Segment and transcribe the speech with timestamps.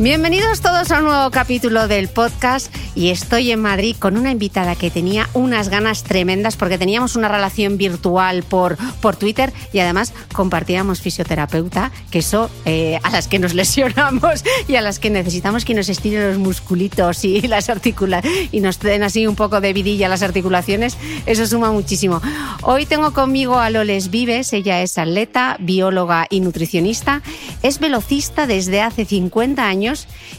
[0.00, 4.74] Bienvenidos todos a un nuevo capítulo del podcast y estoy en Madrid con una invitada
[4.74, 10.12] que tenía unas ganas tremendas porque teníamos una relación virtual por, por Twitter y además
[10.32, 15.64] compartíamos fisioterapeuta, que eso eh, a las que nos lesionamos y a las que necesitamos
[15.64, 19.72] que nos estiren los musculitos y las articulaciones y nos den así un poco de
[19.72, 22.20] vidilla las articulaciones, eso suma muchísimo.
[22.62, 27.22] Hoy tengo conmigo a Loles Vives, ella es atleta, bióloga y nutricionista,
[27.62, 29.83] es velocista desde hace 50 años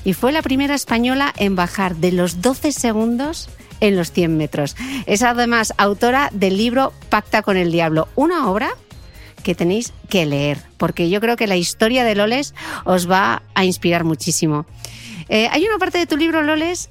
[0.04, 4.76] y fue la primera española en bajar de los 12 segundos en los 100 metros.
[5.06, 8.70] Es además autora del libro Pacta con el Diablo, una obra
[9.44, 13.64] que tenéis que leer, porque yo creo que la historia de Loles os va a
[13.64, 14.66] inspirar muchísimo.
[15.30, 16.90] Eh, hay una parte de tu libro, Loles,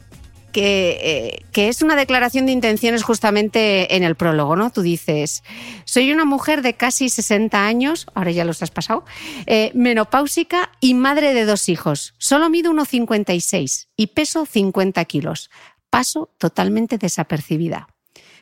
[0.55, 4.71] que, eh, que, es una declaración de intenciones justamente en el prólogo, ¿no?
[4.71, 5.43] Tú dices,
[5.85, 9.05] soy una mujer de casi 60 años, ahora ya los has pasado,
[9.47, 12.15] eh, menopáusica y madre de dos hijos.
[12.19, 15.51] Solo mido 1,56 y peso 50 kilos.
[15.91, 17.89] Paso totalmente desapercibida.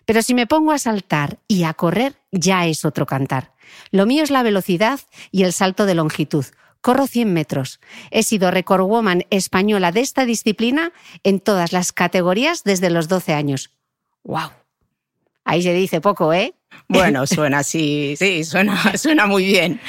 [0.05, 3.55] Pero si me pongo a saltar y a correr, ya es otro cantar.
[3.91, 5.01] Lo mío es la velocidad
[5.31, 6.45] y el salto de longitud
[6.83, 7.81] corro 100 metros.
[8.11, 13.33] He sido record woman española de esta disciplina en todas las categorías desde los 12
[13.33, 13.71] años.
[14.25, 14.51] ¡Wow!
[15.45, 16.55] Ahí se dice poco, ¿eh?
[16.89, 19.81] Bueno, suena así, sí, suena, suena muy bien.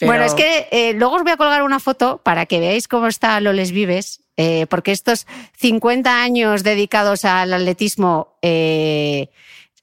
[0.00, 3.06] Bueno, es que eh, luego os voy a colgar una foto para que veáis cómo
[3.06, 5.26] está Loles Vives, eh, porque estos
[5.58, 9.28] 50 años dedicados al atletismo eh,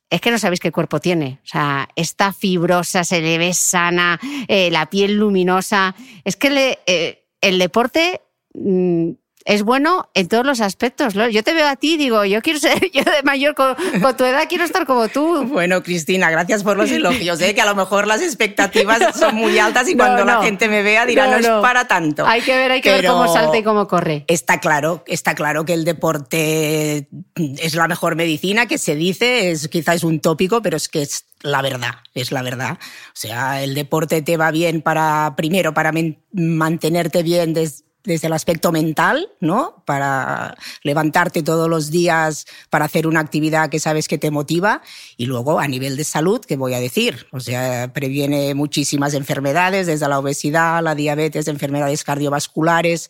[0.10, 1.40] es que no sabéis qué cuerpo tiene.
[1.44, 5.96] O sea, está fibrosa, se le ve sana, eh, la piel luminosa.
[6.24, 8.22] Es que eh, el deporte
[8.54, 9.12] mm,
[9.48, 11.14] es bueno en todos los aspectos.
[11.14, 13.76] Yo te veo a ti y digo, yo quiero ser, yo de mayor con,
[14.18, 15.46] tu edad quiero estar como tú.
[15.46, 17.40] Bueno, Cristina, gracias por los elogios.
[17.40, 17.56] ¿eh?
[17.56, 21.06] Que a lo mejor las expectativas son muy altas y cuando la gente me vea
[21.06, 22.28] dirá, no, es para tanto.
[22.28, 24.26] Hay que ver, hay que ver cómo salta y cómo corre.
[24.28, 29.70] Está claro, está claro que el deporte es la mejor medicina, que se dice, es
[29.70, 32.78] quizás un tópico, pero es que es la verdad, es la verdad.
[32.82, 35.94] O sea, el deporte te va bien para, primero, para
[36.34, 39.84] mantenerte bien desde desde el aspecto mental, ¿no?
[39.86, 44.82] Para levantarte todos los días para hacer una actividad que sabes que te motiva
[45.18, 47.28] y luego a nivel de salud, ¿qué voy a decir?
[47.32, 53.10] O sea, previene muchísimas enfermedades, desde la obesidad, la diabetes, enfermedades cardiovasculares.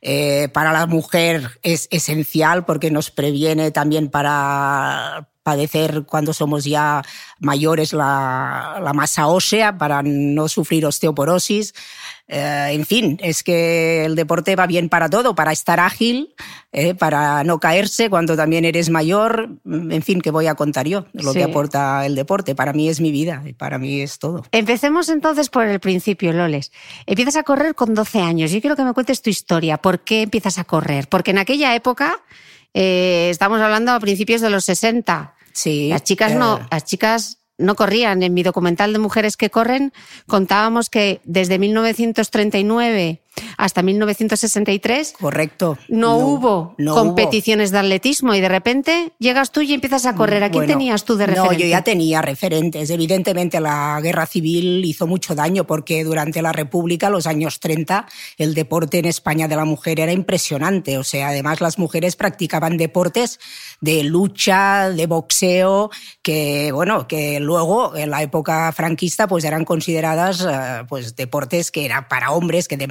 [0.00, 7.02] Eh, para la mujer es esencial porque nos previene también para padecer cuando somos ya
[7.38, 11.72] mayores la, la masa ósea, para no sufrir osteoporosis.
[12.28, 16.34] Eh, en fin, es que el deporte va bien para todo, para estar ágil,
[16.72, 19.50] eh, para no caerse cuando también eres mayor.
[19.64, 21.06] En fin, ¿qué voy a contar yo?
[21.12, 21.38] Lo Sí.
[21.38, 22.54] que aporta el deporte.
[22.56, 24.44] Para mí es mi vida, y para mí es todo.
[24.50, 26.72] Empecemos entonces por el principio, Loles.
[27.06, 28.50] Empiezas a correr con 12 años.
[28.50, 29.76] Yo quiero que me cuentes tu historia.
[29.78, 31.08] ¿Por qué empiezas a correr?
[31.08, 32.18] Porque en aquella época,
[32.74, 35.88] eh, estamos hablando a principios de los 60, Sí.
[35.90, 38.22] las chicas no, las chicas no corrían.
[38.22, 39.92] En mi documental de mujeres que corren
[40.26, 43.20] contábamos que desde 1939
[43.56, 45.78] hasta 1963 Correcto.
[45.88, 50.42] no, hubo no competiciones de atletismo y de repente llegas tú y empiezas a correr.
[50.42, 51.54] ¿A quién Bueno, tenías tú de referente?
[51.54, 52.90] No, yo ya tenía referentes.
[52.90, 58.06] Evidentemente la guerra civil hizo mucho daño porque durante la República, los años 30,
[58.38, 60.98] el deporte en España de la mujer era impresionante.
[60.98, 63.38] O sea, además las mujeres practicaban deportes
[63.80, 65.90] de lucha, de boxeo,
[66.22, 71.84] que bueno, que luego en la época franquista pues eran consideradas eh, pues deportes que
[71.84, 72.86] eran para hombres, que de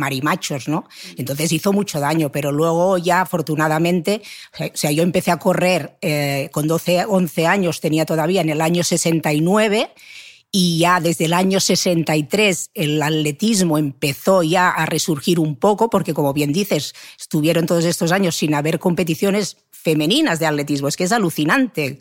[1.18, 4.22] Entonces hizo mucho daño, pero luego ya afortunadamente,
[4.60, 8.62] o sea, yo empecé a correr eh, con 12, 11 años, tenía todavía en el
[8.62, 9.92] año 69
[10.52, 16.14] y ya desde el año 63 el atletismo empezó ya a resurgir un poco, porque
[16.14, 21.04] como bien dices, estuvieron todos estos años sin haber competiciones femeninas de atletismo, es que
[21.04, 22.00] es alucinante.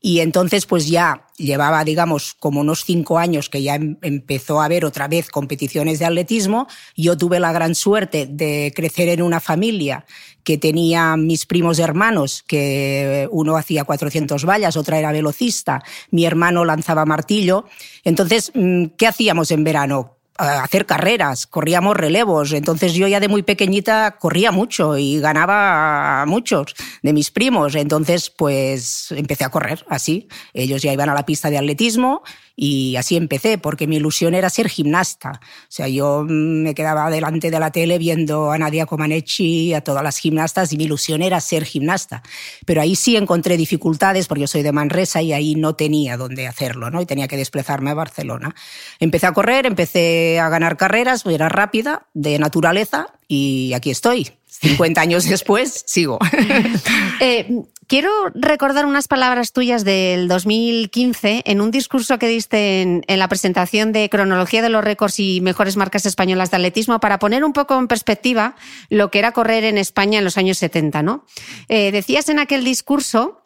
[0.00, 4.66] Y entonces, pues ya llevaba, digamos, como unos cinco años que ya em- empezó a
[4.66, 6.66] haber otra vez competiciones de atletismo.
[6.96, 10.04] Yo tuve la gran suerte de crecer en una familia
[10.44, 15.82] que tenía mis primos hermanos, que uno hacía 400 vallas, otra era velocista,
[16.12, 17.64] mi hermano lanzaba martillo.
[18.04, 20.15] Entonces, mm, ¿qué hacíamos en verano?
[20.38, 22.52] A hacer carreras, corríamos relevos.
[22.52, 27.74] Entonces yo ya de muy pequeñita corría mucho y ganaba a muchos de mis primos.
[27.74, 30.28] Entonces pues empecé a correr así.
[30.52, 32.22] Ellos ya iban a la pista de atletismo
[32.56, 35.40] y así empecé porque mi ilusión era ser gimnasta.
[35.42, 40.02] O sea, yo me quedaba delante de la tele viendo a Nadia Comaneci, a todas
[40.02, 42.22] las gimnastas y mi ilusión era ser gimnasta.
[42.64, 46.46] Pero ahí sí encontré dificultades porque yo soy de Manresa y ahí no tenía dónde
[46.46, 47.02] hacerlo, ¿no?
[47.02, 48.54] Y tenía que desplazarme a Barcelona.
[48.98, 54.32] Empecé a correr, empecé a ganar carreras, era rápida, de naturaleza y aquí estoy.
[54.46, 56.18] 50 años después, sigo.
[57.18, 57.48] Eh,
[57.86, 63.92] quiero recordar unas palabras tuyas del 2015 en un discurso que diste en, la presentación
[63.92, 67.78] de cronología de los récords y mejores marcas españolas de atletismo para poner un poco
[67.78, 68.56] en perspectiva
[68.90, 71.24] lo que era correr en España en los años 70, ¿no?
[71.68, 73.42] Eh, decías en aquel discurso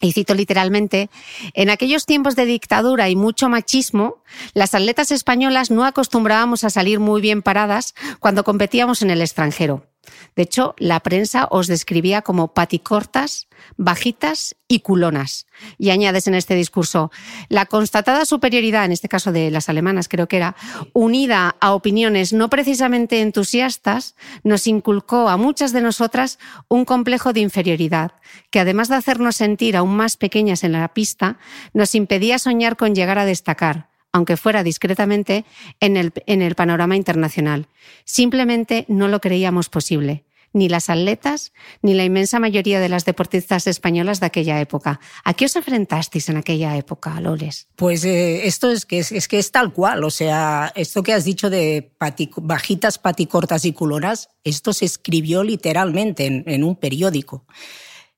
[0.00, 1.10] y cito literalmente,
[1.54, 4.22] en aquellos tiempos de dictadura y mucho machismo,
[4.54, 9.87] las atletas españolas no acostumbrábamos a salir muy bien paradas cuando competíamos en el extranjero.
[10.36, 15.46] De hecho, la prensa os describía como paticortas, bajitas y culonas.
[15.78, 17.10] Y añades en este discurso,
[17.48, 20.56] la constatada superioridad, en este caso de las alemanas creo que era,
[20.92, 24.14] unida a opiniones no precisamente entusiastas,
[24.44, 28.12] nos inculcó a muchas de nosotras un complejo de inferioridad,
[28.50, 31.38] que además de hacernos sentir aún más pequeñas en la pista,
[31.72, 35.44] nos impedía soñar con llegar a destacar aunque fuera discretamente,
[35.80, 37.68] en el, en el panorama internacional.
[38.04, 41.52] Simplemente no lo creíamos posible ni las atletas,
[41.82, 45.00] ni la inmensa mayoría de las deportistas españolas de aquella época.
[45.24, 47.68] ¿A qué os enfrentasteis en aquella época, Loles?
[47.76, 51.24] Pues eh, esto es que es, que es tal cual, o sea, esto que has
[51.24, 51.92] dicho de
[52.40, 57.44] bajitas, paticortas y culonas, esto se escribió literalmente en, en un periódico.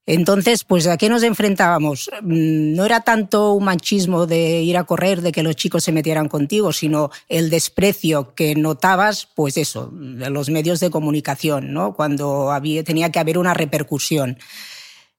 [0.06, 2.11] Entonces, pues ¿a qué nos enfrentábamos?
[2.23, 5.92] Mm, No era tanto un machismo de ir a correr, de que los chicos se
[5.92, 11.95] metieran contigo, sino el desprecio que notabas, pues eso, de los medios de comunicación, ¿no?
[11.95, 14.38] Cuando había, tenía que haber una repercusión.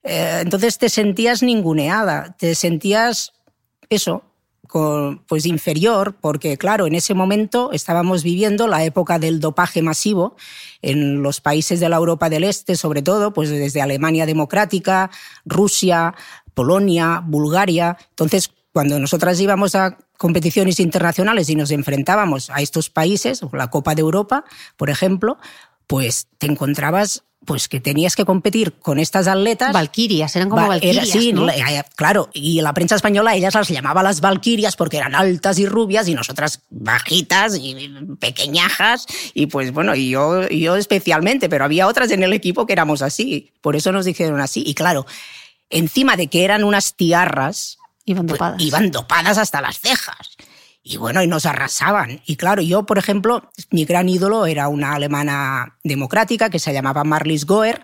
[0.03, 3.33] Eh, entonces te sentías ninguneada, te sentías
[3.89, 4.23] eso,
[5.27, 10.35] pues inferior, porque claro, en ese momento estábamos viviendo la época del dopaje masivo
[10.81, 15.11] en los países de la Europa del Este, sobre todo, pues desde Alemania democrática,
[15.45, 16.15] Rusia,
[16.53, 17.97] Polonia, Bulgaria.
[18.09, 23.95] Entonces, cuando nosotras íbamos a competiciones internacionales y nos enfrentábamos a estos países, la Copa
[23.95, 24.45] de Europa,
[24.77, 25.37] por ejemplo,
[25.87, 29.73] pues te encontrabas pues que tenías que competir con estas atletas.
[29.73, 31.09] Valquirias, eran como Va- valquirias.
[31.09, 31.29] era- sí,
[31.75, 32.29] eh, claro.
[32.33, 36.13] Y la prensa española, ellas las llamaba las valquirias porque eran altas y rubias y
[36.13, 39.07] nosotras bajitas y pequeñajas.
[39.33, 42.73] Y pues bueno, y yo, y yo especialmente, pero había otras en el equipo que
[42.73, 43.51] éramos así.
[43.61, 44.63] Por eso nos dijeron así.
[44.65, 45.05] Y claro,
[45.69, 48.61] encima de que eran unas tiarras, Iban pues, dopadas.
[48.61, 50.30] iban dopadas hasta las cejas.
[50.83, 52.21] Y bueno, y nos arrasaban.
[52.25, 57.03] Y claro, yo, por ejemplo, mi gran ídolo era una alemana democrática que se llamaba
[57.03, 57.83] Marlies Goer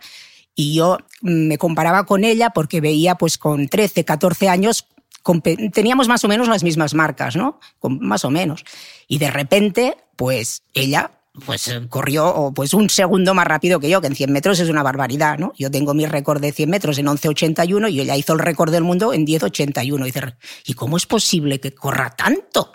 [0.56, 4.88] Y yo me comparaba con ella porque veía pues con 13, 14 años
[5.74, 7.60] teníamos más o menos las mismas marcas, ¿no?
[7.82, 8.64] Más o menos.
[9.08, 11.12] Y de repente, pues ella
[11.46, 14.70] pues eh, corrió pues un segundo más rápido que yo, que en 100 metros es
[14.70, 15.54] una barbaridad, ¿no?
[15.58, 18.84] Yo tengo mi récord de 100 metros en 11.81 y ella hizo el récord del
[18.84, 20.02] mundo en 10.81.
[20.02, 22.72] Y dice, ¿y cómo es posible que corra tanto?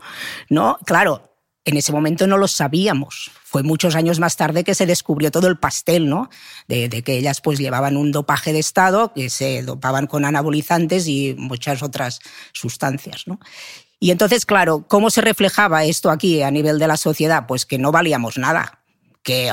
[0.48, 0.78] ¿No?
[0.84, 1.32] Claro,
[1.64, 3.30] en ese momento no lo sabíamos.
[3.44, 6.30] Fue muchos años más tarde que se descubrió todo el pastel, ¿no?
[6.68, 11.06] De, de, que ellas pues llevaban un dopaje de estado, que se dopaban con anabolizantes
[11.06, 12.20] y muchas otras
[12.52, 13.38] sustancias, ¿no?
[14.02, 17.46] Y entonces, claro, ¿cómo se reflejaba esto aquí a nivel de la sociedad?
[17.46, 18.80] Pues que no valíamos nada.
[19.22, 19.52] Que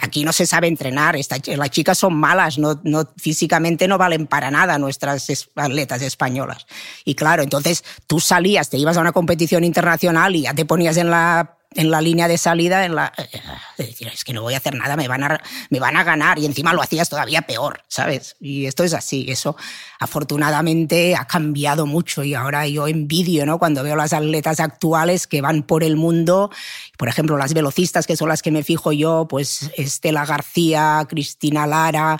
[0.00, 4.50] aquí no se sabe entrenar, las chicas son malas, no, no, físicamente no valen para
[4.50, 6.66] nada nuestras atletas españolas.
[7.04, 10.96] Y claro, entonces tú salías, te ibas a una competición internacional y ya te ponías
[10.96, 13.40] en la en la línea de salida, en la, eh,
[13.78, 16.38] decir, es que no voy a hacer nada, me van, a, me van a ganar
[16.38, 18.36] y encima lo hacías todavía peor, ¿sabes?
[18.40, 19.56] Y esto es así, eso
[19.98, 23.58] afortunadamente ha cambiado mucho y ahora yo envidio, ¿no?
[23.58, 26.50] Cuando veo las atletas actuales que van por el mundo,
[26.98, 31.66] por ejemplo, las velocistas, que son las que me fijo yo, pues Estela García, Cristina
[31.66, 32.18] Lara,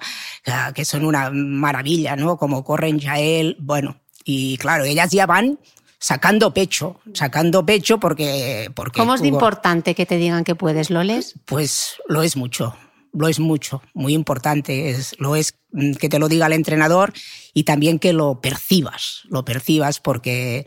[0.75, 2.37] que son una maravilla, ¿no?
[2.37, 5.59] Como corren Jael, bueno, y claro, ellas ya van
[6.03, 8.71] sacando pecho, sacando pecho porque...
[8.75, 11.35] porque ¿Cómo es de importante que te digan que puedes, Loles?
[11.45, 12.77] Pues lo es mucho,
[13.13, 14.91] lo es mucho, muy importante.
[14.91, 15.55] Es, lo es
[16.01, 17.13] que te lo diga el entrenador
[17.55, 20.67] y también que lo percibas, lo percibas porque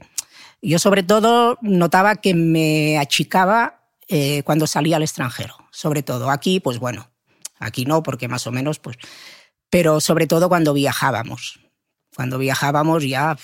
[0.61, 6.31] yo sobre todo notaba que me achicaba eh, cuando salía al extranjero, sobre todo.
[6.31, 7.11] Aquí, pues bueno,
[7.59, 8.95] aquí no, porque más o menos, pues...
[9.69, 11.59] Pero sobre todo cuando viajábamos.
[12.15, 13.35] Cuando viajábamos ya...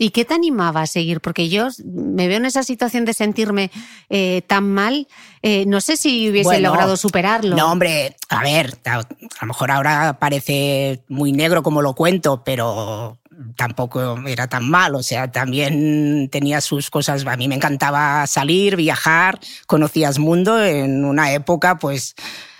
[0.00, 1.20] ¿Y qué te animaba a seguir?
[1.20, 3.72] Porque yo me veo en esa situación de sentirme
[4.08, 5.08] eh, tan mal.
[5.42, 7.56] Eh, no sé si hubiese logrado superarlo.
[7.56, 8.98] No, hombre, a ver, a,
[9.40, 13.18] lo mejor ahora parece muy negro como lo cuento, pero
[13.56, 14.94] tampoco era tan mal.
[14.94, 17.26] O sea, también tenía sus cosas.
[17.26, 22.14] A mí me encantaba salir, viajar, conocías mundo en una época, pues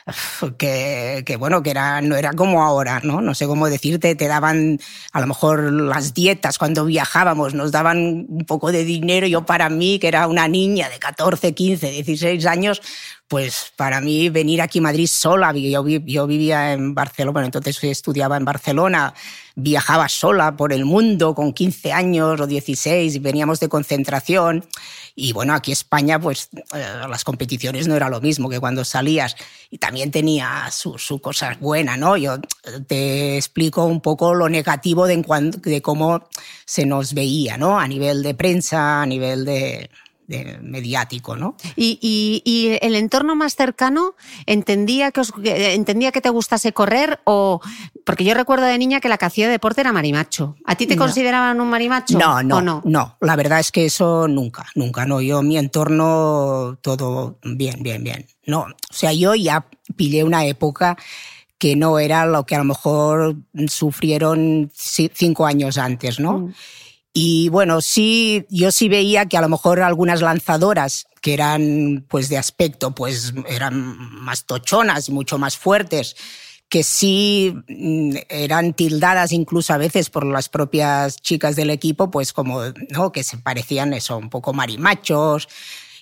[0.59, 3.21] que, que, bueno, que era, no era como ahora, ¿no?
[3.21, 4.79] No sé cómo decirte, te daban
[5.13, 9.27] a lo mejor las dietas cuando viajábamos, nos daban un poco de dinero.
[9.27, 12.83] Yo para mí, que era una niña de 14, 15, 16 años,
[13.29, 18.39] pues para mí venir aquí a Madrid sola, yo, vivía en Barcelona, bueno, entonces estudiaba
[18.39, 19.13] en Barcelona,
[19.55, 24.65] viajaba sola por el mundo con 15 años o 16 y veníamos de concentración.
[25.15, 28.83] Y bueno, aquí en España, pues eh, las competiciones no era lo mismo que cuando
[28.85, 29.37] salías.
[29.69, 32.17] Y también tenía sus su cosas buenas, ¿no?
[32.17, 32.39] Yo
[32.87, 35.23] te explico un poco lo negativo de,
[35.65, 36.29] de cómo
[36.65, 37.79] se nos veía, ¿no?
[37.79, 39.91] A nivel de prensa, a nivel de,
[40.29, 41.57] mediático, ¿no?
[41.77, 44.15] ¿Y, el entorno más cercano
[44.47, 45.23] entendía que,
[45.75, 47.61] entendía que te gustase correr o...
[48.05, 50.57] Porque yo recuerdo de niña que la que hacía deporte era marimacho.
[50.65, 52.19] ¿A ti te consideraban un marimacho?
[52.19, 53.17] No, no, no, no.
[53.21, 55.21] La verdad es que eso nunca, nunca, no.
[55.21, 58.27] Yo, mi entorno, todo bien, bien, bien.
[58.47, 59.67] No, o sea, yo ya
[59.97, 60.97] pillé una época
[61.59, 66.39] que no era lo que a lo mejor sufrieron cinco años antes, ¿no?
[66.39, 66.55] Mm.
[67.13, 72.29] Y bueno, sí, yo sí veía que a lo mejor algunas lanzadoras que eran pues
[72.29, 73.75] de aspecto pues eran
[74.23, 76.17] más tochonas, mucho más fuertes,
[76.69, 82.33] que sí mm, eran tildadas incluso a veces por las propias chicas del equipo, pues
[82.33, 83.11] como, ¿no?
[83.13, 85.49] Que se parecían eso, un poco marimachos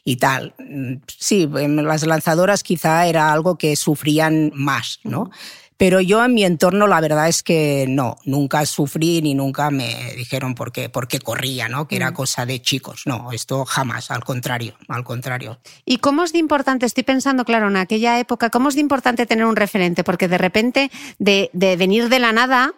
[0.05, 0.55] y tal.
[0.59, 5.31] Mm, sí, las lanzadoras quizá era algo que sufrían más, ¿no?
[5.77, 10.15] Pero yo en mi entorno la verdad es que no, nunca sufrí ni nunca me
[10.17, 11.87] dijeron por qué, por qué corría, ¿no?
[11.87, 12.15] Que era mm.
[12.15, 13.03] cosa de chicos.
[13.07, 15.59] No, esto jamás, al contrario, al contrario.
[15.85, 19.27] ¿Y cómo es de importante, estoy pensando, claro, en aquella época, cómo es de importante
[19.27, 20.05] tener un referente?
[20.05, 22.75] Porque de repente, de, de venir de la nada,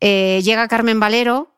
[0.00, 1.51] eh, llega Carmen Valero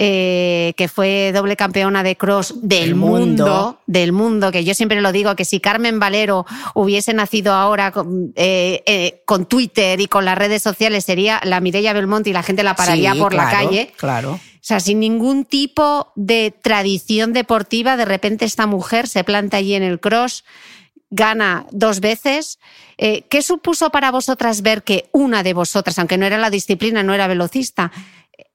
[0.00, 5.10] eh, que fue doble campeona de cross del mundo, del mundo, que yo siempre lo
[5.10, 10.24] digo, que si Carmen Valero hubiese nacido ahora con, eh, eh, con Twitter y con
[10.24, 13.92] las redes sociales, sería la Mireia Belmonte y la gente la pararía por la calle.
[13.96, 14.34] Claro.
[14.34, 19.74] O sea, sin ningún tipo de tradición deportiva, de repente esta mujer se planta allí
[19.74, 20.44] en el cross,
[21.10, 22.60] gana dos veces.
[22.98, 27.14] ¿Qué supuso para vosotras ver que una de vosotras, aunque no era la disciplina, no
[27.14, 27.90] era velocista,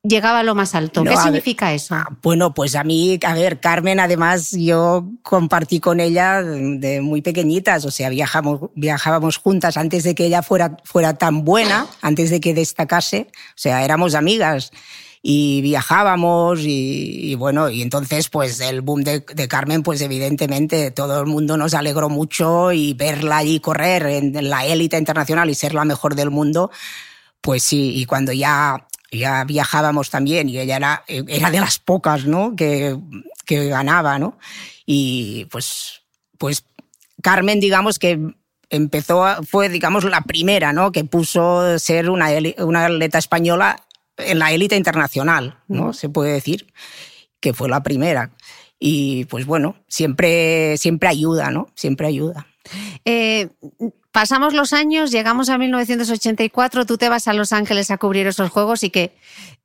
[0.04, 1.04] llegaba a lo más alto.
[1.04, 1.96] ¿Qué significa eso?
[1.96, 7.22] Ah, bueno, pues a mí, a ver, Carmen, además yo compartí con ella de muy
[7.22, 12.30] pequeñitas, o sea, viajamos, viajábamos juntas antes de que ella fuera, fuera tan buena, antes
[12.30, 14.72] de que destacase, o sea, éramos amigas
[15.26, 21.22] y viajábamos y, bueno, y entonces pues el boom de, de, Carmen pues evidentemente todo
[21.22, 25.74] el mundo nos alegró mucho y verla allí correr en la élite internacional y ser
[25.74, 26.72] la mejor del mundo
[27.44, 28.88] pues sí, y cuando ya,
[29.20, 32.56] ya viajábamos también, y ella era, era de las pocas, ¿no?
[32.56, 32.98] Que,
[33.46, 34.38] que ganaba, ¿no?
[34.86, 36.02] Y pues,
[36.38, 36.66] pues
[37.22, 38.20] Carmen, digamos que
[38.70, 40.92] empezó, fue, digamos, la primera, ¿no?
[40.92, 42.30] Que puso ser una,
[42.60, 43.84] una atleta española
[44.18, 45.90] en la élite internacional, ¿no?
[45.90, 45.94] Mm.
[45.94, 46.74] Se puede decir
[47.40, 48.32] que fue la primera.
[48.80, 51.70] Y pues bueno, siempre, siempre ayuda, ¿no?
[51.76, 52.48] Siempre ayuda.
[53.06, 53.50] Eh,
[54.12, 58.50] pasamos los años, llegamos a 1984, tú te vas a Los Ángeles a cubrir esos
[58.50, 59.16] juegos y que,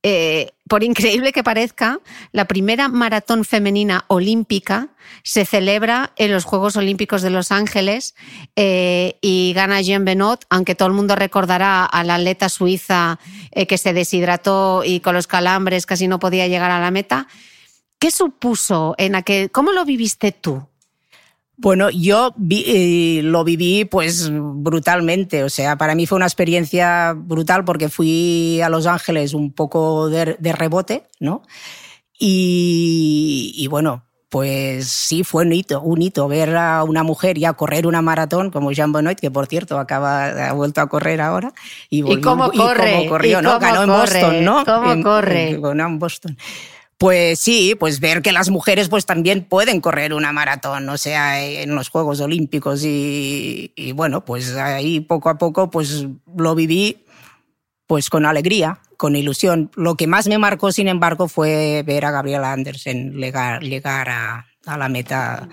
[0.03, 1.99] eh, por increíble que parezca,
[2.31, 4.89] la primera maratón femenina olímpica
[5.23, 8.15] se celebra en los Juegos Olímpicos de Los Ángeles
[8.55, 13.19] eh, y gana Jean Benot, aunque todo el mundo recordará a la atleta suiza
[13.67, 17.27] que se deshidrató y con los calambres casi no podía llegar a la meta.
[17.97, 19.51] ¿Qué supuso en aquel?
[19.51, 20.69] ¿Cómo lo viviste tú?
[21.61, 27.65] Bueno, yo eh, lo viví pues brutalmente, o sea, para mí fue una experiencia brutal
[27.65, 31.41] porque fui a Los Ángeles un poco de, rebote, ¿no?
[32.17, 37.87] Y, bueno, pues sí, fue un hito, un hito ver a una mujer ya correr
[37.87, 41.51] una maratón como Jean Benoit, que por cierto acaba, ha vuelto a correr ahora.
[41.89, 42.93] Y, cómo corre?
[42.93, 43.59] cómo corrió, ¿no?
[43.59, 44.63] Ganó en Boston, ¿no?
[44.63, 45.59] ¿Cómo corre?
[45.59, 46.37] ganó en Boston.
[46.99, 51.41] Pues sí, pues ver que las mujeres pues también pueden correr una maratón, o sea,
[51.41, 57.05] en los Juegos Olímpicos y, bueno, pues ahí poco a poco pues lo viví
[57.87, 59.71] pues con alegría, con ilusión.
[59.77, 64.45] Lo que más me marcó, sin embargo, fue ver a Gabriela Andersen llegar, llegar a,
[64.65, 65.47] la meta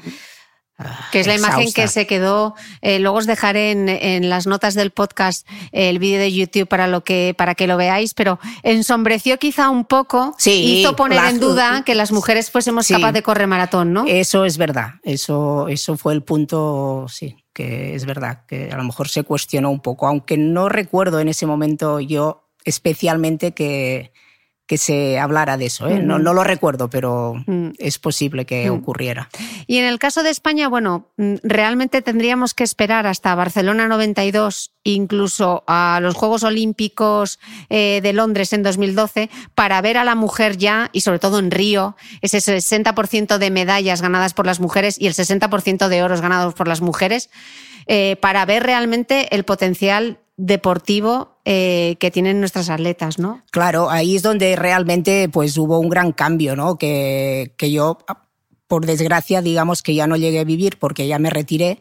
[1.11, 2.54] que es la imagen que se quedó.
[2.83, 7.02] Eh, luego os dejaré en, las notas del podcast el vídeo de YouTube para, lo
[7.02, 11.83] que, para que lo veáis, pero ensombreció quizá un poco, sí, hizo poner en duda
[11.85, 14.04] que las mujeres fuésemos capaces de correr maratón, ¿no?
[14.06, 18.85] Eso es verdad, eso, eso fue el punto, sí, que es verdad, que a lo
[18.85, 24.12] mejor se cuestionó un poco, aunque no recuerdo en ese momento yo especialmente que,
[24.66, 25.88] que se hablara de eso.
[25.88, 26.00] ¿eh?
[26.00, 27.70] no, no, lo recuerdo, pero mm.
[27.78, 28.75] es posible que mm.
[28.75, 29.28] ocurriera.
[29.66, 34.73] Y en el caso de España, bueno, mm, realmente tendríamos que esperar hasta Barcelona 92,
[34.82, 37.38] incluso a los Juegos Olímpicos
[37.70, 41.52] eh, de Londres en 2012, para ver a la mujer ya, y sobre todo en
[41.52, 46.54] Río, ese 60% de medallas ganadas por las mujeres y el 60% de oros ganados
[46.54, 47.30] por las mujeres,
[47.86, 53.41] eh, para ver realmente el potencial deportivo eh, que tienen nuestras atletas, ¿no?
[53.52, 56.76] Claro, ahí es donde realmente pues hubo un gran cambio, ¿no?
[56.76, 57.99] Que, que yo,
[58.67, 61.78] por desgracia, digamos que ya no llegué a vivir porque ya me retiré,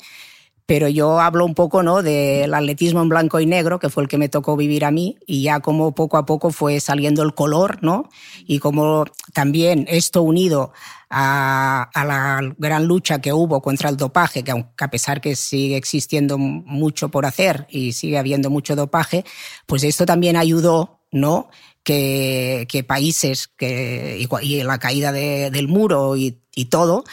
[0.65, 2.01] pero yo hablo un poco ¿no?
[2.01, 5.17] del atletismo en blanco y negro, que fue el que me tocó vivir a mí,
[5.27, 8.09] y ya como poco a poco fue saliendo el color, ¿no?
[8.47, 10.73] Y como también esto unido
[11.09, 15.77] a, la gran lucha que hubo contra el dopaje, que aunque a pesar que sigue
[15.77, 19.23] existiendo mucho por hacer y sigue habiendo mucho dopaje,
[19.67, 21.49] pues esto también ayudó, ¿no?
[21.83, 27.03] Que, países que, y, la caída del muro y todo,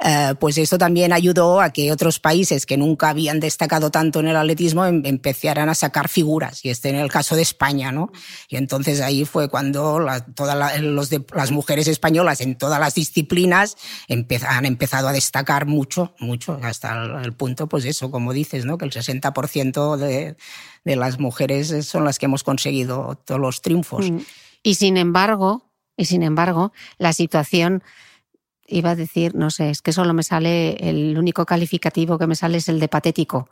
[0.00, 4.28] eh, pues esto también ayudó a que otros países que nunca habían destacado tanto en
[4.28, 8.12] el atletismo em, empezaran a sacar figuras, y este en el caso de España, ¿no?
[8.48, 9.98] Y entonces ahí fue cuando
[10.36, 13.76] todas las mujeres españolas en todas las disciplinas
[14.46, 18.78] han empezado a destacar mucho, mucho, hasta el, punto, pues eso, como dices, ¿no?
[18.78, 20.36] Que el 60% de,
[20.84, 24.10] de las mujeres son las que hemos conseguido todos los triunfos.
[24.10, 24.18] Mm.
[24.62, 25.64] Y sin embargo,
[25.96, 27.82] y sin embargo, la situación
[28.68, 32.36] iba a decir, no sé, es que solo me sale, el único calificativo que me
[32.36, 33.48] sale es el de patético,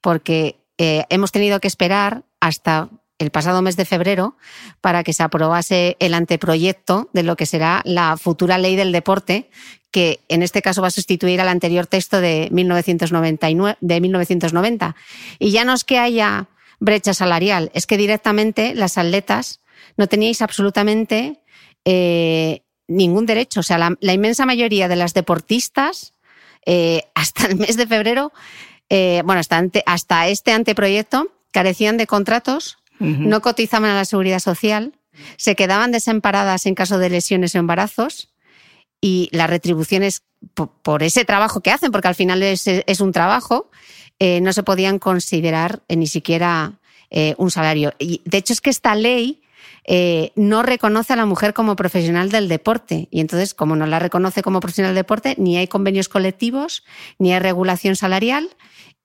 [0.00, 4.36] porque eh, hemos tenido que esperar hasta el pasado mes de febrero
[4.80, 9.50] para que se aprobase el anteproyecto de lo que será la futura ley del deporte,
[9.90, 14.96] que en este caso va a sustituir al anterior texto de 1999, de 1990.
[15.38, 19.60] Y ya no es que haya brecha salarial, es que directamente las atletas
[19.98, 21.40] no teníais absolutamente
[21.84, 23.60] eh, ningún derecho.
[23.60, 26.12] O sea, la, inmensa mayoría de las deportistas,
[26.66, 28.32] eh, hasta el mes de febrero,
[28.90, 34.92] eh, bueno, hasta, hasta, este anteproyecto, carecían de contratos, no cotizaban a la seguridad social,
[35.38, 38.28] se quedaban desamparadas en caso de lesiones o embarazos
[39.00, 40.22] y las retribuciones
[40.82, 42.66] por, ese trabajo que hacen, porque al final es,
[43.00, 43.70] un trabajo,
[44.18, 46.74] eh, no se podían considerar ni siquiera
[47.38, 47.94] un salario.
[47.98, 49.40] Y de hecho es que esta ley
[49.92, 53.08] eh, no reconoce a la mujer como profesional del deporte.
[53.10, 56.84] Y entonces, como no la reconoce como profesional del deporte, ni hay convenios colectivos,
[57.18, 58.50] ni hay regulación salarial.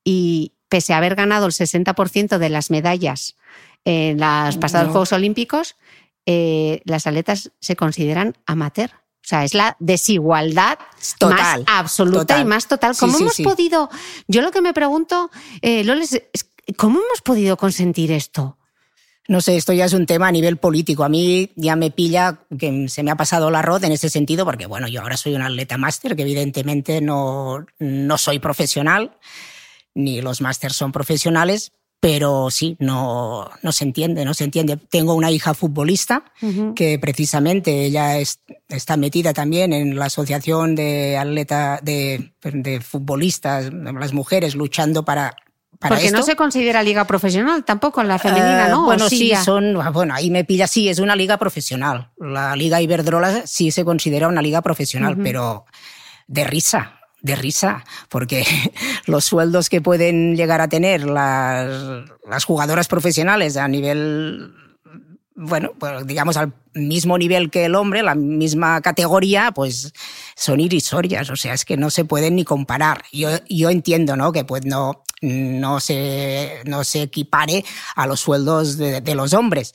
[0.03, 3.35] Y pese a haber ganado el 60% de las medallas
[3.83, 5.75] en los pasados Juegos Olímpicos,
[6.27, 8.91] eh, las atletas se consideran amateur.
[8.91, 10.77] O sea, es la desigualdad
[11.21, 12.95] más absoluta y más total.
[12.99, 13.89] ¿Cómo hemos podido?
[14.27, 15.31] Yo lo que me pregunto,
[15.63, 16.21] eh, Loles,
[16.77, 18.59] ¿cómo hemos podido consentir esto?
[19.27, 21.03] No sé, esto ya es un tema a nivel político.
[21.03, 24.45] A mí ya me pilla que se me ha pasado el arroz en ese sentido,
[24.45, 29.17] porque bueno, yo ahora soy un atleta máster, que evidentemente no, no soy profesional,
[29.95, 34.77] ni los másters son profesionales, pero sí, no, no se entiende, no se entiende.
[34.77, 36.23] Tengo una hija futbolista
[36.75, 44.13] que precisamente ella está metida también en la asociación de atleta de, de futbolistas, las
[44.13, 45.35] mujeres luchando para
[45.79, 48.83] porque no se considera liga profesional tampoco la femenina, ¿no?
[48.83, 52.11] Eh, bueno, sí, son, bueno, ahí me pilla, sí, es una liga profesional.
[52.17, 55.65] La liga Iberdrola sí se considera una liga profesional, pero
[56.27, 58.45] de risa, de risa, porque
[59.05, 64.53] los sueldos que pueden llegar a tener las, las jugadoras profesionales a nivel
[65.35, 69.93] bueno, pues digamos al mismo nivel que el hombre, la misma categoría, pues
[70.35, 73.03] son irisorias, o sea, es que no se pueden ni comparar.
[73.11, 74.31] Yo, yo entiendo, ¿no?
[74.31, 79.73] Que pues no, no se, no se equipare a los sueldos de, los hombres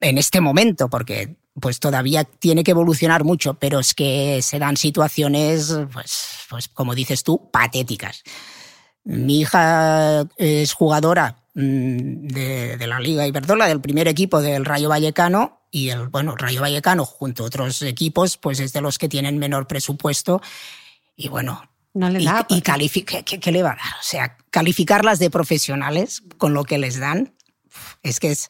[0.00, 4.76] en este momento, porque pues todavía tiene que evolucionar mucho, pero es que se dan
[4.76, 8.24] situaciones, pues, pues como dices tú, patéticas.
[9.04, 15.60] Mi hija es jugadora de, de, la Liga Iberdrola, del primer equipo del Rayo Vallecano,
[15.70, 19.38] y el bueno, Rayo Vallecano, junto a otros equipos, pues es de los que tienen
[19.38, 20.40] menor presupuesto.
[21.16, 21.62] Y bueno,
[21.94, 22.46] no le da.
[22.48, 22.60] Y, y
[23.02, 23.94] ¿qué, le va a dar?
[24.00, 27.34] O sea, calificarlas de profesionales con lo que les dan,
[28.02, 28.48] es que es,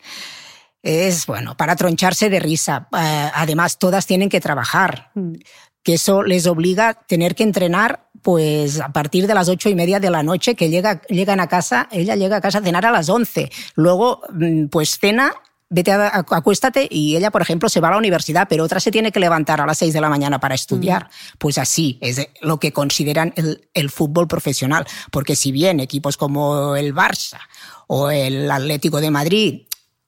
[0.82, 2.88] es bueno, para troncharse de risa.
[2.96, 5.34] Eh, además, todas tienen que trabajar, mm.
[5.82, 9.74] Que eso les obliga a tener que entrenar pues a partir de las ocho y
[9.74, 12.84] media de la noche que llega, llegan a casa, ella llega a casa a cenar
[12.84, 13.50] a las once.
[13.74, 15.32] Luego, mm, pues cena
[15.70, 18.90] vete a, acuéstate y ella, por ejemplo, se va a la universidad, pero otra se
[18.90, 21.04] tiene que levantar a las seis de la mañana para estudiar.
[21.04, 21.38] Mm.
[21.38, 24.86] Pues así es lo que consideran el, el, fútbol profesional.
[25.10, 27.38] Porque si bien equipos como el Barça
[27.86, 29.62] o el Atlético de Madrid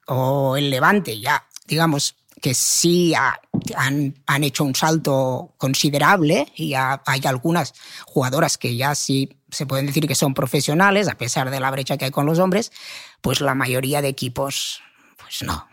[0.05, 7.21] o el Levante ya, digamos, que sí han, han, hecho un salto considerable y hay
[7.23, 7.73] algunas
[8.05, 11.95] jugadoras que ya sí se pueden decir que son profesionales, a pesar de la brecha
[11.95, 12.73] que hay con los hombres,
[13.21, 14.81] pues la mayoría de equipos
[15.17, 15.69] pues no.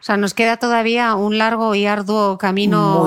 [0.00, 3.06] O sea, nos queda todavía un largo y arduo camino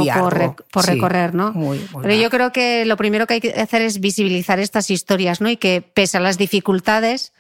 [0.72, 1.54] por, recorrer, ¿no?
[2.02, 5.50] Pero yo creo que lo primero que hay que hacer es visibilizar estas historias, ¿no?
[5.50, 7.34] Y que pese a las dificultades,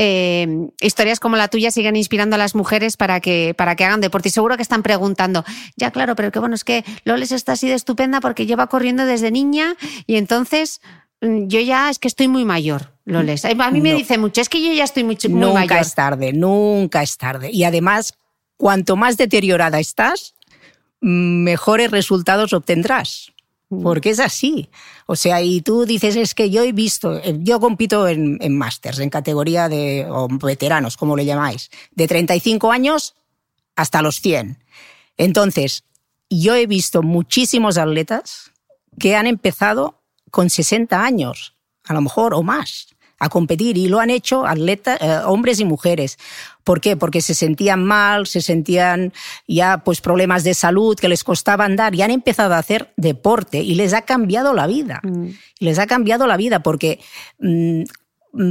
[0.00, 4.00] eh, historias como la tuya siguen inspirando a las mujeres para que, para que hagan
[4.00, 4.28] deporte.
[4.28, 5.44] Y seguro que están preguntando,
[5.76, 9.06] ya claro, pero qué bueno, es que Loles está así de estupenda porque lleva corriendo
[9.06, 9.74] desde niña
[10.06, 10.80] y entonces
[11.20, 12.92] mm, yo ya es que estoy muy mayor.
[13.06, 13.44] Loles.
[13.44, 16.32] A mí me dice mucho, es que yo ya estoy muy, muy Nunca es tarde,
[16.32, 17.50] nunca es tarde.
[17.50, 18.14] Y además,
[18.56, 20.36] cuanto más deteriorada estás,
[21.00, 23.32] mejores resultados obtendrás.
[23.70, 23.82] Mm.
[23.82, 24.70] Porque es así.
[25.06, 28.56] O sea, y tú dices, es que yo he visto, eh, yo compito en, en
[28.56, 30.06] másters, en categoría de
[30.42, 33.14] veteranos, como le llamáis, de 35 años
[33.76, 34.58] hasta los 100.
[35.16, 35.84] Entonces,
[36.30, 38.52] yo he visto muchísimos atletas
[38.98, 40.00] que han empezado
[40.30, 41.54] con 60 años,
[41.84, 45.64] a lo mejor, o más a competir y lo han hecho atletas, eh, hombres y
[45.64, 46.18] mujeres.
[46.68, 46.98] ¿Por qué?
[46.98, 49.14] Porque se sentían mal, se sentían
[49.46, 53.62] ya pues problemas de salud que les costaba andar y han empezado a hacer deporte
[53.62, 55.00] y les ha cambiado la vida.
[55.02, 55.28] Mm.
[55.60, 57.00] Les ha cambiado la vida porque
[57.38, 57.84] mm,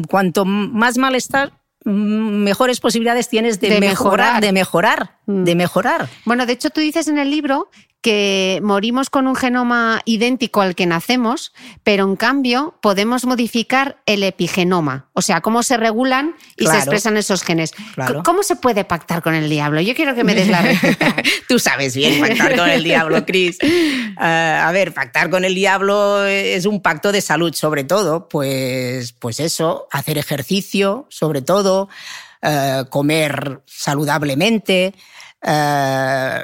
[0.10, 1.52] cuanto más mal estás,
[1.86, 6.10] mm, mejores posibilidades tienes de, mejorar, de mejorar, de mejorar.
[6.26, 7.70] Bueno, de hecho tú dices en el libro
[8.02, 11.52] que morimos con un genoma idéntico al que nacemos,
[11.84, 17.18] pero en cambio podemos modificar el epigenoma, o sea, cómo se regulan y se expresan
[17.18, 17.74] esos genes.
[18.24, 19.82] ¿Cómo se puede pactar con el diablo?
[19.82, 21.14] Yo quiero que me des la receta.
[21.50, 23.58] Tú sabes bien pactar con el diablo, Cris.
[23.62, 29.12] Eh, a ver, pactar con el diablo es un pacto de salud, sobre todo, pues,
[29.12, 31.90] pues eso, hacer ejercicio, sobre todo,
[32.42, 34.94] eh, comer saludablemente.
[35.42, 36.44] Eh,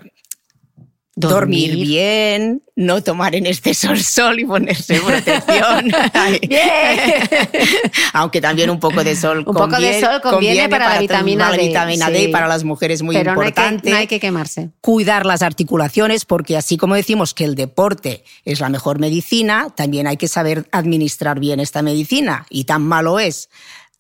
[1.16, 1.76] Dormir.
[1.76, 5.92] bien, no tomar en exceso el sol y ponerse protección.
[8.14, 11.58] Aunque también un poco de sol un poco de sol conviene, para, la vitamina D.
[11.58, 13.92] La vitamina D para las mujeres muy importante.
[13.92, 14.72] No hay, que, quemarse.
[14.82, 20.08] Cuidar las articulaciones, porque así como decimos que el deporte es la mejor medicina, también
[20.08, 22.48] hay que saber administrar bien esta medicina.
[22.50, 23.50] Y tan malo es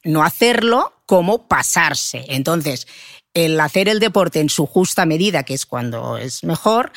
[0.03, 2.25] no hacerlo como pasarse.
[2.29, 2.87] Entonces,
[3.33, 6.91] el hacer el deporte en su justa medida, que es cuando es mejor,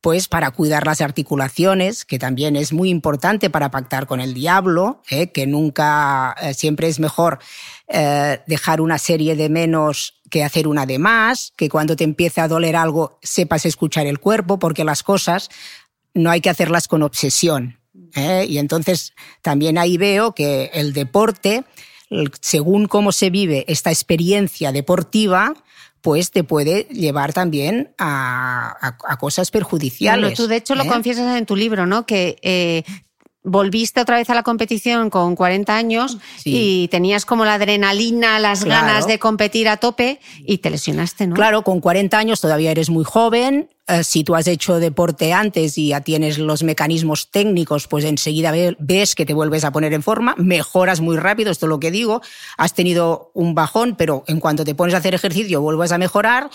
[0.00, 5.02] pues para cuidar las articulaciones, que también es muy importante para pactar con el diablo,
[5.10, 5.30] ¿eh?
[5.30, 7.38] que nunca, eh, siempre es mejor
[7.88, 12.40] eh, dejar una serie de menos que hacer una de más, que cuando te empiece
[12.40, 15.50] a doler algo sepas escuchar el cuerpo, porque las cosas
[16.14, 17.78] no hay que hacerlas con obsesión.
[18.14, 21.64] Y entonces también ahí veo que el deporte,
[22.40, 25.54] según cómo se vive esta experiencia deportiva,
[26.00, 30.22] pues te puede llevar también a, a, cosas perjudiciales.
[30.22, 30.88] Bueno, tú de hecho lo ¿eh?
[30.88, 32.06] confiesas en tu libro, ¿no?
[32.06, 32.84] Que eh,
[33.42, 38.64] volviste otra vez a la competición con 40 años y tenías como la adrenalina, las
[38.64, 41.34] ganas de competir a tope y te lesionaste, ¿no?
[41.34, 43.70] Claro, con 40 años todavía eres muy joven.
[43.88, 48.52] Eh, si tú has hecho deporte antes y ya tienes los mecanismos técnicos, pues enseguida
[48.78, 51.90] ves que te vuelves a poner en forma, mejoras muy rápido, esto es lo que
[51.90, 52.20] digo.
[52.58, 56.50] Has tenido un bajón, pero en cuanto te pones a hacer ejercicio vuelves a mejorar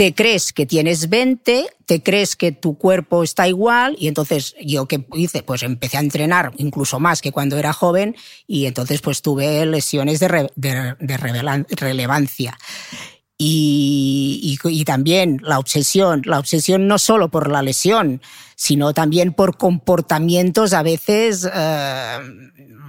[0.00, 4.86] te crees que tienes 20, te crees que tu cuerpo está igual y entonces yo
[4.86, 9.20] qué hice, pues empecé a entrenar incluso más que cuando era joven y entonces pues
[9.20, 10.96] tuve lesiones de,
[11.68, 12.56] relevancia.
[13.36, 18.22] Y, también la obsesión, la obsesión no solo por la lesión,
[18.56, 22.18] sino también por comportamientos a veces eh,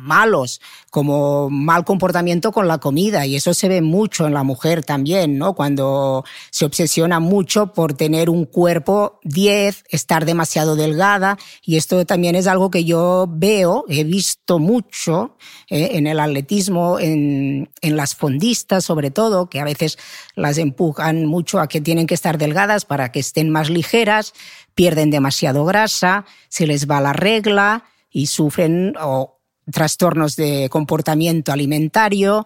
[0.02, 3.26] malos, como mal comportamiento con la comida.
[3.26, 5.54] Y eso se ve mucho en la mujer también, ¿no?
[5.54, 11.38] Cuando se obsesiona mucho por tener un cuerpo 10, estar demasiado delgada.
[11.64, 15.38] Y esto también es algo que yo veo, he visto mucho
[15.70, 15.92] ¿eh?
[15.94, 19.98] en el atletismo, en, en las fondistas sobre todo, que a veces
[20.36, 24.34] las empujan mucho a que tienen que estar delgadas para que estén más ligeras,
[24.76, 29.41] pierden demasiado grasa, se les va la regla y sufren o
[29.72, 32.46] trastornos de comportamiento alimentario,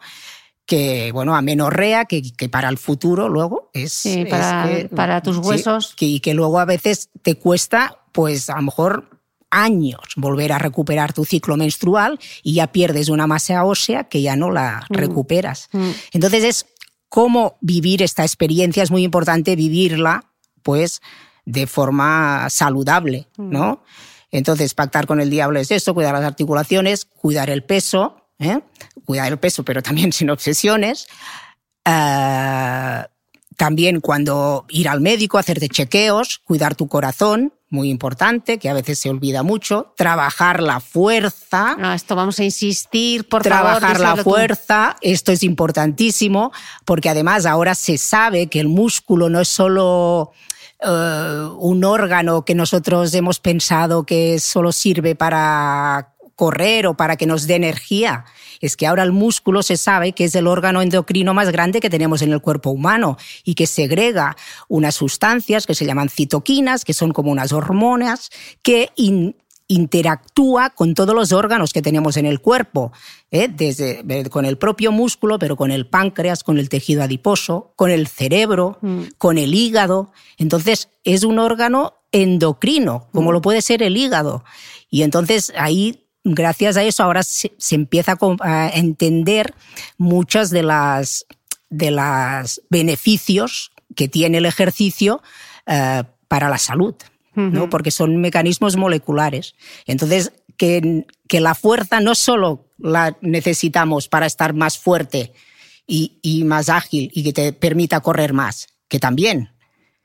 [0.66, 4.04] que, bueno, amenorrea, que, que para el futuro luego es...
[4.30, 5.96] para, tus huesos.
[6.00, 9.10] y que luego a veces te cuesta, pues a lo mejor
[9.52, 14.36] años volver a recuperar tu ciclo menstrual y ya pierdes una masa ósea que ya
[14.36, 14.94] no la mm.
[14.94, 15.70] recuperas.
[15.72, 15.92] Mm.
[16.14, 16.66] Entonces es
[17.10, 20.26] cómo vivir esta experiencia, es muy importante vivirla,
[20.64, 21.02] pues,
[21.46, 23.84] de forma saludable, ¿no?
[24.32, 28.60] Entonces, pactar con el diablo es esto, cuidar las articulaciones, cuidar el peso, ¿eh?
[29.06, 31.08] cuidar el peso, pero también sin obsesiones.
[31.86, 33.04] Eh,
[33.58, 39.00] también cuando ir al médico, hacerte chequeos, cuidar tu corazón, muy importante, que a veces
[39.00, 41.76] se olvida mucho, trabajar la fuerza.
[41.78, 43.98] No, esto vamos a insistir, por trabajar favor.
[43.98, 46.52] Trabajar la fuerza, esto es importantísimo,
[46.86, 50.32] porque además ahora se sabe que el músculo no es solo
[50.80, 57.26] eh, un órgano que nosotros hemos pensado que solo sirve para correr o para que
[57.26, 58.26] nos dé energía.
[58.62, 61.90] Es que ahora el músculo se sabe que es el órgano endocrino más grande que
[61.90, 64.36] tenemos en el cuerpo humano y que segrega
[64.68, 68.30] unas sustancias que se llaman citoquinas, que son como unas hormonas
[68.62, 68.90] que
[69.68, 72.92] interactúa con todos los órganos que tenemos en el cuerpo,
[73.32, 73.48] ¿eh?
[73.48, 78.08] desde con el propio músculo, pero con el páncreas, con el tejido adiposo, con el
[78.08, 79.04] cerebro, mm.
[79.18, 80.12] con el hígado.
[80.38, 83.34] Entonces es un órgano endocrino, como mm.
[83.34, 84.44] lo puede ser el hígado.
[84.90, 89.54] Y entonces ahí, gracias a eso, ahora se, empieza a, entender
[89.98, 91.26] muchas de las
[91.72, 95.22] de los beneficios que tiene el ejercicio
[95.66, 96.96] eh, para la salud.
[97.36, 97.70] ¿No?
[97.70, 99.56] porque son mecanismos moleculares.
[99.86, 105.34] Entonces, que, que, la fuerza no solo la necesitamos para estar más fuerte
[105.86, 109.50] y, y más ágil y que te permita correr más, que también,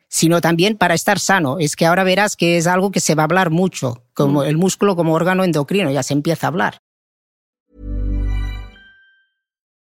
[0.09, 1.59] sino también para estar sano.
[1.59, 4.57] Es que ahora verás que es algo que se va a hablar mucho, como el
[4.57, 6.83] músculo como órgano endocrino, ya se empieza a hablar.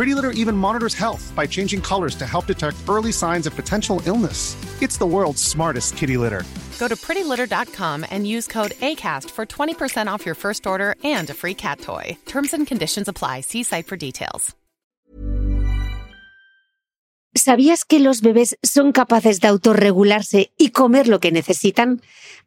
[0.00, 4.00] Pretty Litter even monitors health by changing colors to help detect early signs of potential
[4.06, 4.56] illness.
[4.80, 6.42] It's the world's smartest kitty litter.
[6.78, 11.34] Go to prettylitter.com and use code ACAST for 20% off your first order and a
[11.34, 12.16] free cat toy.
[12.24, 13.42] Terms and conditions apply.
[13.42, 14.56] See site for details.
[17.36, 22.00] ¿Sabías que los bebés son capaces de autorregularse y comer lo que necesitan?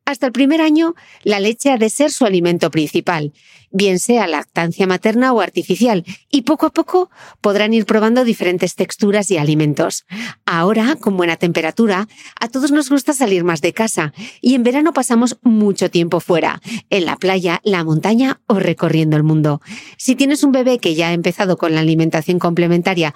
[0.06, 3.32] Hasta el primer año, la leche ha de ser su alimento principal,
[3.72, 9.32] bien sea lactancia materna o artificial, y poco a poco podrán ir probando diferentes texturas
[9.32, 10.06] y alimentos.
[10.46, 14.92] Ahora, con buena temperatura, a todos nos gusta salir más de casa, y en verano
[14.92, 19.62] pasamos mucho tiempo fuera, en la playa, la montaña o recorriendo el mundo.
[19.98, 23.16] Si tienes un bebé que ya ha empezado con la alimentación complementaria,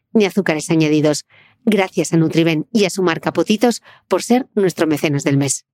[0.13, 1.25] ni azúcares añadidos.
[1.65, 5.65] Gracias a Nutriben y a su marca Potitos por ser nuestro mecenas del mes.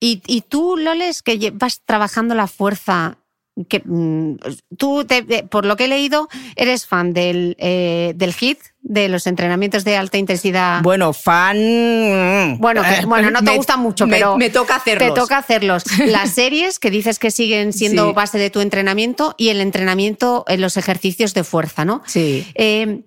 [0.00, 3.23] Y, y tú, Loles, que vas trabajando la fuerza
[3.68, 4.36] que mm,
[4.76, 9.26] tú, te, por lo que he leído, eres fan del, eh, del HIT, de los
[9.26, 10.82] entrenamientos de alta intensidad.
[10.82, 12.58] Bueno, fan.
[12.58, 14.36] Bueno, que, bueno no te me, gusta mucho, me, pero.
[14.36, 15.08] Me toca hacerlos.
[15.14, 15.84] Te toca hacerlos.
[16.06, 18.12] Las series que dices que siguen siendo Sí.
[18.14, 22.02] base de tu entrenamiento y el entrenamiento en los ejercicios de fuerza, ¿no?
[22.06, 22.46] Sí.
[22.54, 23.02] Eh,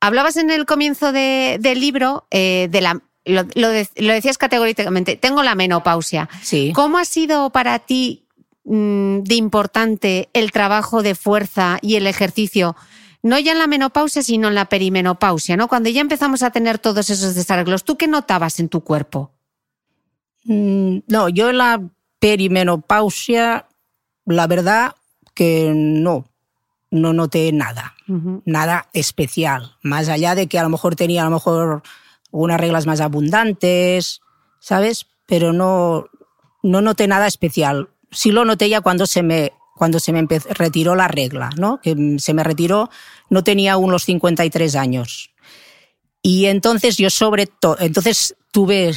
[0.00, 3.00] hablabas en el comienzo de- del libro eh, de la.
[3.24, 6.28] Lo, lo de- lo decías categóricamente, tengo la menopausia.
[6.42, 6.72] Sí.
[6.74, 8.31] ¿Cómo ha sido para ti mm,
[8.64, 12.76] de importante el trabajo de fuerza y el ejercicio?
[13.22, 15.68] No ya en la menopausia, sino en la perimenopausia, ¿no?
[15.68, 19.30] Cuando ya empezamos a tener todos esos desarreglos, ¿tú qué notabas en tu cuerpo?
[20.44, 21.80] Mm, No, yo en la
[22.18, 23.66] perimenopausia,
[24.26, 24.94] la verdad
[25.34, 26.26] que no,
[26.90, 27.94] no noté nada,
[28.44, 31.82] nada especial, más allá de que a lo mejor tenía a lo mejor
[32.30, 34.20] unas reglas más abundantes,
[34.60, 35.06] ¿sabes?
[35.26, 36.06] Pero no,
[36.62, 37.88] no noté nada especial.
[38.12, 41.80] Sí lo noté ya cuando se me, cuando se me retiró la regla, ¿no?
[41.80, 42.90] Que mm, se me retiró,
[43.30, 45.30] no tenía aún los 53 años.
[46.22, 48.94] Y entonces yo sobre todo, entonces tuve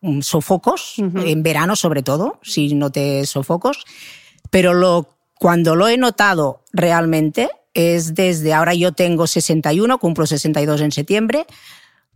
[0.00, 3.84] mm, sofocos, en verano sobre todo, sí noté sofocos,
[4.50, 5.08] pero lo,
[5.40, 11.46] cuando lo he notado realmente es desde ahora yo tengo 61, cumplo 62 en septiembre,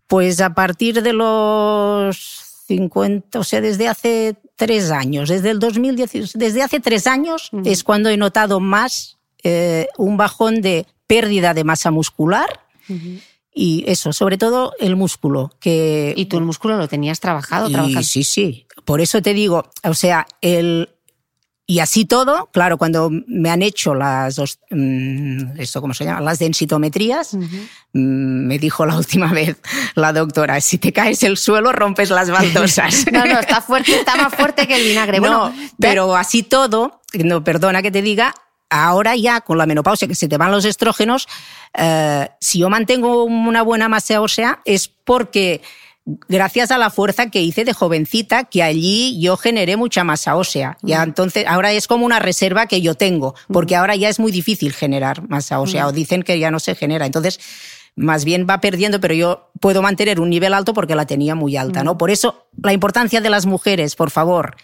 [0.07, 2.38] pues a partir de los
[2.68, 7.83] 50, o sea, desde hace tres años, desde el 2010, desde hace tres años es
[7.83, 12.61] cuando he notado más eh, un bajón de pérdida de masa muscular
[13.54, 17.72] y eso, sobre todo el músculo, que Y tú el músculo lo tenías trabajado, y
[17.72, 18.02] trabajado.
[18.02, 18.66] sí, sí.
[18.85, 20.90] Por eso te digo, o sea, el
[21.70, 26.22] y así todo, claro, cuando me han hecho las dos, mm, esto cómo se llama,
[26.22, 27.40] las densitometrías, mm,
[27.92, 29.59] me dijo la última vez
[29.94, 33.04] la doctora, si te caes el suelo rompes las baldosas.
[33.12, 35.20] No, no, está fuerte, está más fuerte que el vinagre.
[35.28, 38.33] Bueno, no, pero así todo, no, perdona que te diga,
[38.70, 41.28] ahora ya con la menopausia que se te van los estrógenos,
[41.74, 45.61] eh, si yo mantengo una buena masa ósea es porque
[46.29, 50.79] gracias a la fuerza que hice de jovencita, que allí yo generé mucha masa ósea.
[50.83, 54.33] Ya entonces, ahora es como una reserva que yo tengo, porque ahora ya es muy
[54.33, 57.07] difícil generar masa ósea, o dicen que ya no se genera.
[57.07, 57.38] Entonces,
[57.94, 61.57] más bien va perdiendo, pero yo puedo mantener un nivel alto porque la tenía muy
[61.57, 61.99] alta, ¿no?
[61.99, 64.57] Por eso, la importancia de las mujeres, por favor,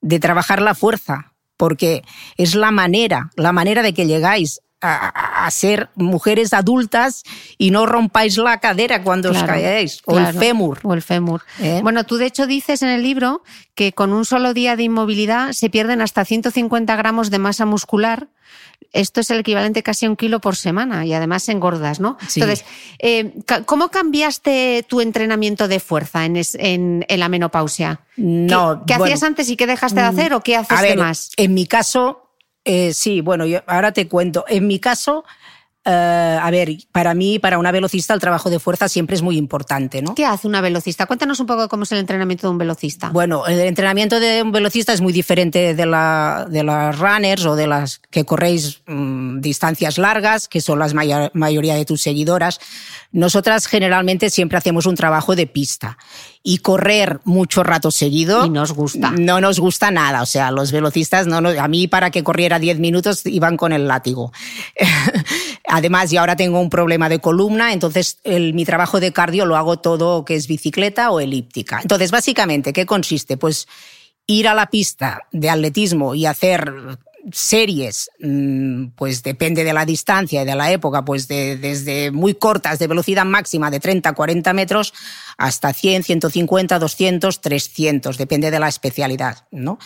[0.00, 2.02] de trabajar la fuerza, porque
[2.36, 7.22] es la manera, la manera de que llegáis a, a- ser mujeres adultas
[7.58, 10.78] y no rompáis la cadera cuando os caéis, o claro, el fémur.
[10.82, 11.42] O el fémur.
[11.60, 11.80] ¿Eh?
[11.82, 13.42] Bueno, tú de hecho dices en el libro
[13.74, 18.28] que con un solo día de inmovilidad se pierden hasta 150 gramos de masa muscular.
[18.92, 22.16] Esto es el equivalente casi a un kilo por semana y además engordas, ¿no?
[22.28, 22.40] Sí.
[22.40, 22.64] Entonces,
[23.00, 23.32] eh,
[23.66, 28.00] ¿cómo cambiaste tu entrenamiento de fuerza en, es- en- en la menopausia?
[28.16, 30.82] No, ¿Qué, qué bueno, hacías antes y qué dejaste de hacer o qué haces A
[30.82, 31.30] de más?
[31.36, 32.23] en mi caso,
[32.64, 34.44] eh, sí, bueno, yo ahora te cuento.
[34.48, 35.24] En mi caso,
[35.84, 39.36] eh, a ver, para mí, para una velocista, el trabajo de fuerza siempre es muy
[39.36, 40.14] importante, ¿no?
[40.14, 41.06] ¿Qué hace una velocista?
[41.06, 43.10] Cuéntanos un poco cómo es el entrenamiento de un velocista.
[43.10, 47.54] Bueno, el entrenamiento de un velocista es muy diferente de, la, de las runners o
[47.56, 50.88] de las que corréis mm, distancias largas, que son la
[51.34, 52.60] mayoría de tus seguidoras.
[53.12, 55.98] Nosotras generalmente siempre hacemos un trabajo de pista
[56.42, 58.44] y correr mucho rato seguido.
[58.44, 59.12] Y nos gusta.
[59.12, 60.20] No nos gusta nada.
[60.22, 63.72] O sea, los velocistas, no, nos- a mí para que corriera 10 minutos iban con
[63.72, 64.32] el látigo.
[65.76, 69.80] Además, yo ahora tengo un problema de columna, entonces mi trabajo de cardio lo hago
[69.80, 71.80] todo que es bicicleta o elíptica.
[71.82, 73.36] Entonces, básicamente, ¿qué consiste?
[73.36, 73.66] Pues
[74.28, 76.72] ir a la pista de atletismo y hacer
[77.32, 82.34] series, mm, pues depende de la distancia y de la época, pues de- desde muy
[82.34, 84.92] cortas de velocidad máxima de 30 a 40 metros
[85.38, 89.80] hasta 100, 150, 200, 300, depende de la especialidad, ¿no?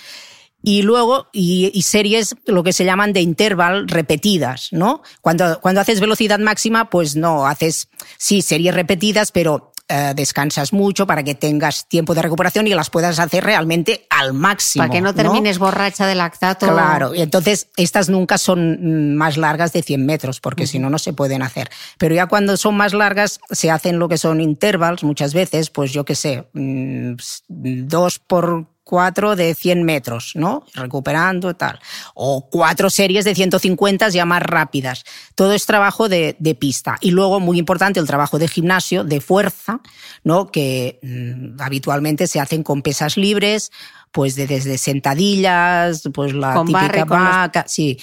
[0.63, 5.03] Y luego, y, y series, lo que se llaman de interval repetidas, ¿no?
[5.21, 7.89] Cuando, cuando haces velocidad máxima, pues no, haces,
[8.19, 12.91] sí, series repetidas, pero eh, descansas mucho, para que tengas tiempo de recuperación y las
[12.91, 14.83] puedas hacer realmente al máximo.
[14.83, 16.67] Para que no termines borracha de lactato.
[16.67, 20.99] Claro, y entonces estas nunca son más largas de 100 metros, porque si no, no
[20.99, 21.71] se pueden hacer.
[21.97, 25.91] Pero ya cuando son más largas, se hacen lo que son intervals muchas veces, pues
[25.91, 27.15] yo qué sé, mm,
[27.49, 30.65] dos por cuatro de 100 metros, ¿no?
[30.73, 31.79] Recuperando tal.
[32.15, 35.05] O cuatro series de 150 ya más rápidas.
[35.35, 36.97] Todo es trabajo de, pista.
[37.03, 39.81] Y luego, muy importante, el trabajo de gimnasio, de fuerza,
[40.25, 40.51] ¿no?
[40.51, 43.71] Que mm, habitualmente se hacen con pesas libres,
[44.11, 47.99] pues desde sentadillas, pues la típica vaca, sí,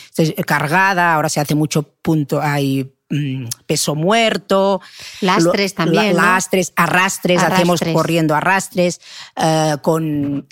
[0.46, 4.82] cargada, ahora se hace mucho punto, hay mm, peso muerto.
[5.22, 6.16] Lastres también.
[6.16, 9.02] Lastres, arrastres, hacemos corriendo arrastres,
[9.36, 10.48] eh, con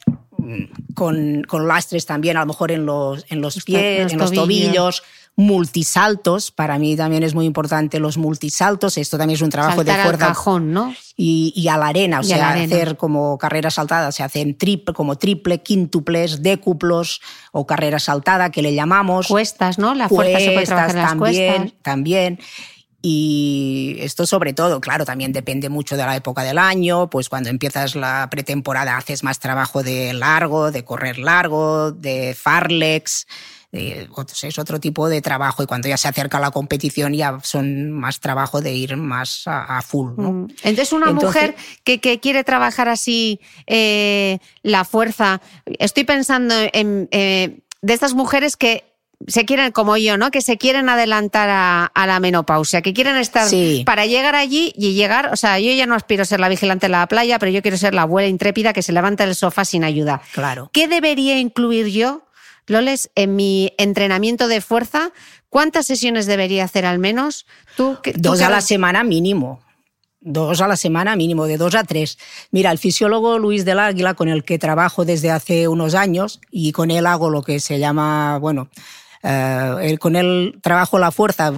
[0.94, 5.04] con, con, lastres también, a lo mejor en los, en los pies, en los tobillos.
[5.36, 9.92] multisaltos, para mí también es muy importante los multisaltos, esto también es un trabajo de
[9.92, 10.28] fuerza.
[10.28, 10.94] Al cajón, ¿no?
[11.16, 15.62] Y, a la arena, o sea, hacer como carreras saltadas, se hacen triple, como triple,
[15.62, 17.22] quíntuples, décuplos
[17.52, 19.28] o carrera saltada que le llamamos.
[19.28, 19.96] Cuestas, ¿no?
[19.96, 21.82] La fuerza se puede trabajar en las también, cuestas.
[21.82, 22.40] También.
[23.06, 27.50] Y esto sobre todo, claro, también depende mucho de la época del año, pues cuando
[27.50, 33.28] empiezas la pretemporada haces más trabajo de largo, de correr largo, de farlex,
[33.74, 38.20] es otro tipo de trabajo y cuando ya se acerca la competición ya son más
[38.20, 40.14] trabajo de ir más a, full.
[40.16, 40.48] Mm.
[40.64, 47.94] Entonces una mujer que, quiere trabajar así eh, la fuerza, estoy pensando en eh, de
[47.94, 48.93] estas mujeres que
[49.28, 50.32] se quieren, como yo, ¿no?
[50.32, 53.48] Que se quieren adelantar a, la menopausia, que quieren estar
[53.86, 56.88] para llegar allí y llegar, o sea, yo ya no aspiro a ser la vigilante
[56.88, 59.66] de la playa, pero yo quiero ser la abuela intrépida que se levanta del sofá
[59.66, 60.22] sin ayuda.
[60.34, 60.70] Claro.
[60.74, 62.28] ¿Qué debería incluir yo,
[62.68, 65.12] Loles, en mi entrenamiento de fuerza?
[65.50, 67.46] ¿Cuántas sesiones debería hacer al menos?
[67.76, 69.62] ¿Tú, Dos a la semana mínimo
[70.24, 72.18] dos a la semana mínimo, de dos a tres.
[72.52, 76.72] Mira, el fisiólogo Luis del Águila, con el que trabajo desde hace unos años, y
[76.72, 78.70] con él hago lo que se llama, bueno,
[79.24, 81.52] eh, con él trabajo la fuerza,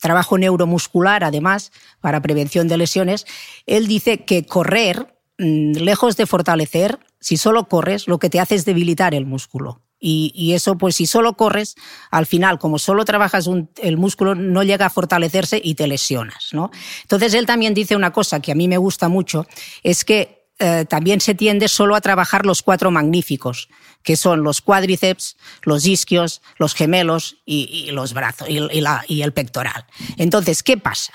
[0.00, 3.26] trabajo neuromuscular además para prevención de lesiones.
[3.66, 8.54] Él dice que correr, mm, lejos de fortalecer, si solo corres, lo que te hace
[8.54, 9.82] es debilitar el músculo.
[10.00, 11.74] Y, eso, pues si solo corres,
[12.12, 13.48] al final, como solo trabajas
[13.82, 16.50] el músculo, no llega a fortalecerse y te lesionas.
[16.52, 16.70] ¿no?
[17.02, 19.44] Entonces, él también dice una cosa que a mí me gusta mucho,
[19.82, 23.68] es que eh, también se tiende solo a trabajar los cuatro magníficos,
[24.02, 29.86] que son los cuádriceps, los isquios, los gemelos y, los brazos y, el pectoral.
[30.16, 31.12] Entonces, ¿qué pasa?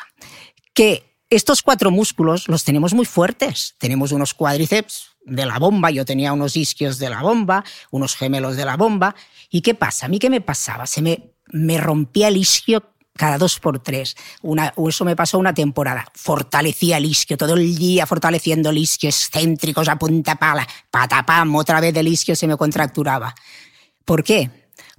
[0.74, 3.76] Que estos cuatro músculos los tenemos muy fuertes.
[3.80, 8.56] Tenemos unos cuádriceps de la bomba, yo tenía unos isquios de la bomba, unos gemelos
[8.56, 9.16] de la bomba.
[9.50, 10.06] ¿Y qué pasa?
[10.06, 10.86] ¿A mí qué me pasaba?
[10.86, 14.16] Se me, me rompía el isquio cada dos por tres.
[14.41, 16.05] Una, eso me pasó una temporada.
[16.14, 21.80] Fortalecía el isquio, todo el día fortaleciendo el isquio, excéntricos a punta pala, patapam, otra
[21.80, 23.36] vez el isquio se me contracturaba.
[24.05, 24.49] ¿Por qué?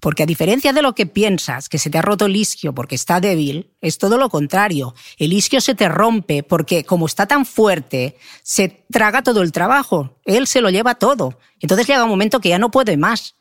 [0.00, 2.94] Porque a diferencia de lo que piensas, que se te ha roto el isquio porque
[2.94, 4.94] está débil, es todo lo contrario.
[5.16, 10.18] El isquio se te rompe porque como está tan fuerte, se traga todo el trabajo.
[10.26, 11.38] Él se lo lleva todo.
[11.58, 13.36] Entonces llega un momento que ya no puede más.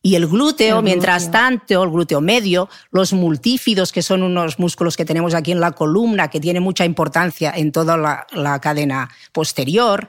[0.00, 5.04] Y el glúteo, mientras tanto, el glúteo medio, los multífidos, que son unos músculos que
[5.04, 10.06] tenemos aquí en la columna, que tiene mucha importancia en toda la, cadena posterior,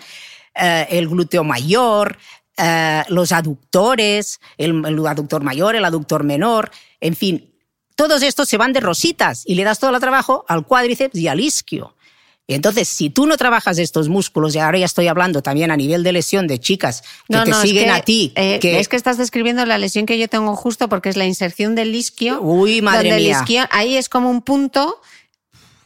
[0.54, 2.18] eh, el glúteo mayor,
[2.56, 6.70] eh, los aductores, el, el aductor mayor, el aductor menor,
[7.02, 7.50] en fin,
[7.96, 11.28] todos estos se van de rositas y le das todo el trabajo al cuádriceps y
[11.28, 11.96] al isquio.
[12.50, 15.78] Y entonces, si tú no trabajas estos músculos, y ahora ya estoy hablando también a
[15.78, 18.32] nivel de lesión de chicas que te siguen a ti.
[18.36, 21.76] Eh, es que estás describiendo la lesión que yo tengo justo porque es la inserción
[21.76, 22.42] del isquio.
[22.42, 23.46] Uy, madre mía.
[23.70, 25.00] ahí es como un punto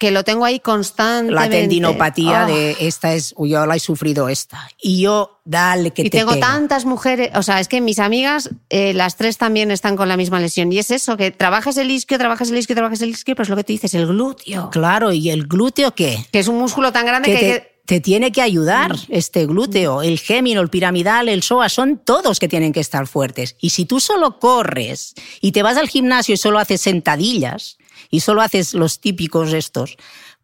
[0.04, 1.34] que lo tengo ahí constantemente.
[1.34, 2.84] La tendinopatía de ah.
[2.84, 4.68] esta es, yo la he sufrido esta.
[4.82, 8.50] Y yo, dale que y te tengo tantas mujeres, o sea, es que mis amigas,
[8.70, 10.74] eh, las tres también están con la misma lesión.
[10.74, 13.50] Y es eso, que trabajas el isquio, trabajas el isquio, trabajas el isquio, pero es
[13.50, 14.72] lo que tú dices, el glúteo.
[14.72, 16.26] Claro, ¿y el glúteo qué?
[16.34, 19.06] Que es un músculo tan grande que, te, te tiene que ayudar mm.
[19.08, 23.56] este glúteo, el gémino, el piramidal, el psoas, son todos que tienen que estar fuertes.
[23.62, 27.78] Y si tú solo corres y te vas al gimnasio y solo haces sentadillas,
[28.14, 29.98] y solo haces los típicos estos,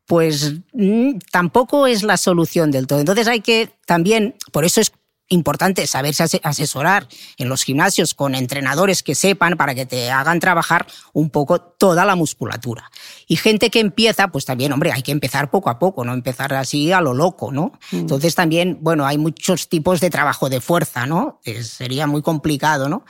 [0.08, 3.00] pues mm, tampoco es la solución del todo.
[3.00, 4.92] Entonces hay que también, por eso es
[5.28, 7.08] importante saberse asesorar
[7.38, 12.06] en los gimnasios con entrenadores que sepan para que te hagan trabajar un poco toda
[12.06, 12.90] la musculatura.
[13.28, 16.56] Y gente que empieza, pues también, hombre, hay que empezar poco a poco, no empezar
[16.56, 17.74] así a lo loco, ¿no?
[17.92, 17.98] Mm.
[17.98, 21.40] Entonces también, bueno, hay muchos tipos de trabajo de fuerza, ¿no?
[21.62, 23.06] sería muy complicado, ¿no?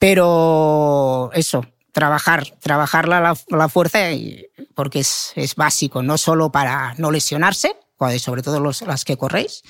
[0.00, 1.64] Pero eso,
[1.94, 4.00] trabajar, trabajar la, la, fuerza
[4.74, 7.76] porque es, es, básico, no solo para no lesionarse,
[8.18, 9.62] sobre todo los, las que corréis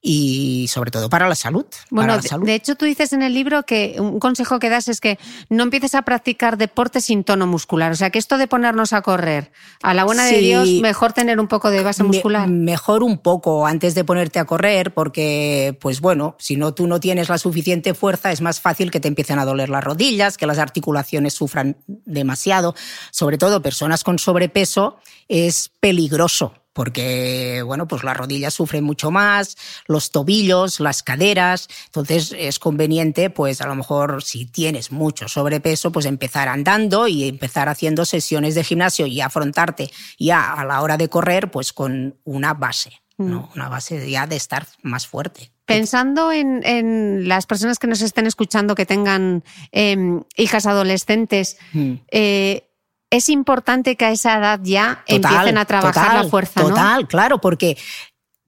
[0.00, 1.66] y sobre todo para la salud.
[1.90, 2.46] Bueno, la salud.
[2.46, 5.18] de hecho tú dices en el libro que un consejo que das es que
[5.48, 7.90] no empieces a practicar deporte sin tono muscular.
[7.90, 9.50] O sea, que esto de ponernos a correr,
[9.82, 12.48] a la buena de Dios, mejor tener un poco de base muscular.
[12.48, 17.00] mejor un poco antes de ponerte a correr, porque, pues bueno, si no tú no
[17.00, 20.46] tienes la suficiente fuerza, es más fácil que te empiecen a doler las rodillas, que
[20.46, 22.74] las articulaciones sufran demasiado.
[23.10, 29.56] Sobre todo personas con sobrepeso es peligroso porque bueno, pues las rodillas sufren mucho más,
[29.88, 35.90] los tobillos, las caderas, entonces es conveniente pues a lo mejor si tienes mucho sobrepeso
[35.90, 40.96] pues empezar andando y empezar haciendo sesiones de gimnasio y afrontarte ya a la hora
[40.96, 43.40] de correr pues con una base, ¿no?
[43.40, 43.56] Mm.
[43.56, 45.50] Una base ya de estar más fuerte.
[45.64, 51.94] Pensando en, las personas que nos estén escuchando que tengan em, hijas adolescentes, mm.
[52.12, 52.67] eh,
[53.10, 56.60] es importante que a esa edad ya empiecen a trabajar la fuerza.
[56.60, 57.76] Total, claro, porque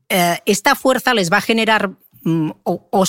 [0.08, 1.90] eh, esta fuerza les va a generar
[2.22, 2.50] mm,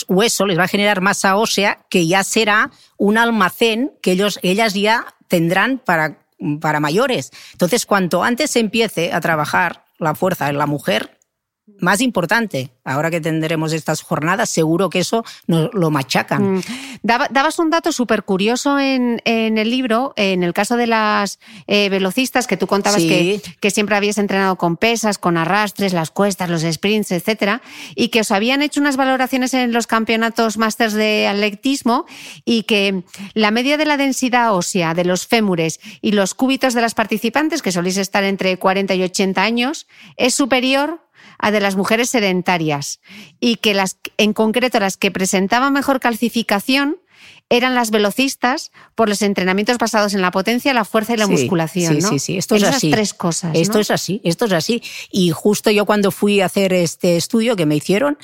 [0.08, 4.74] hueso, les va a generar masa ósea, que ya será un almacén que ellos, ellas
[4.74, 6.20] ya tendrán para,
[6.62, 7.32] para mayores.
[7.52, 11.20] Entonces, cuanto antes se empiece a trabajar la fuerza en la mujer,
[11.80, 12.72] más importante.
[12.84, 16.56] Ahora que tendremos estas jornadas, seguro que eso nos lo machacan.
[16.56, 16.62] Mm.
[17.04, 22.48] dabas un dato súper curioso en, el libro, en el caso de las eh, velocistas,
[22.48, 23.42] que tú contabas que,
[23.72, 27.62] siempre habías entrenado con pesas, con arrastres, las cuestas, los sprints, etcétera,
[27.96, 32.06] y que os habían hecho unas valoraciones en los campeonatos másters de atletismo
[32.46, 33.04] y que
[33.34, 37.62] la media de la densidad ósea de los fémures y los cúbitos de las participantes,
[37.62, 41.02] que solís estar entre 40 y 80 años, es superior
[41.38, 43.00] a de las mujeres sedentarias
[43.40, 46.98] y que las, en concreto las que presentaban mejor calcificación
[47.50, 51.96] eran las velocistas por los entrenamientos basados en la potencia, la fuerza y la musculación.
[51.96, 52.10] Sí, ¿no?
[52.10, 52.90] sí, sí, esto es así.
[52.90, 53.52] tres cosas.
[53.54, 54.82] Esto es así, esto es así.
[55.12, 58.18] Y justo yo cuando fui a hacer este estudio que me hicieron,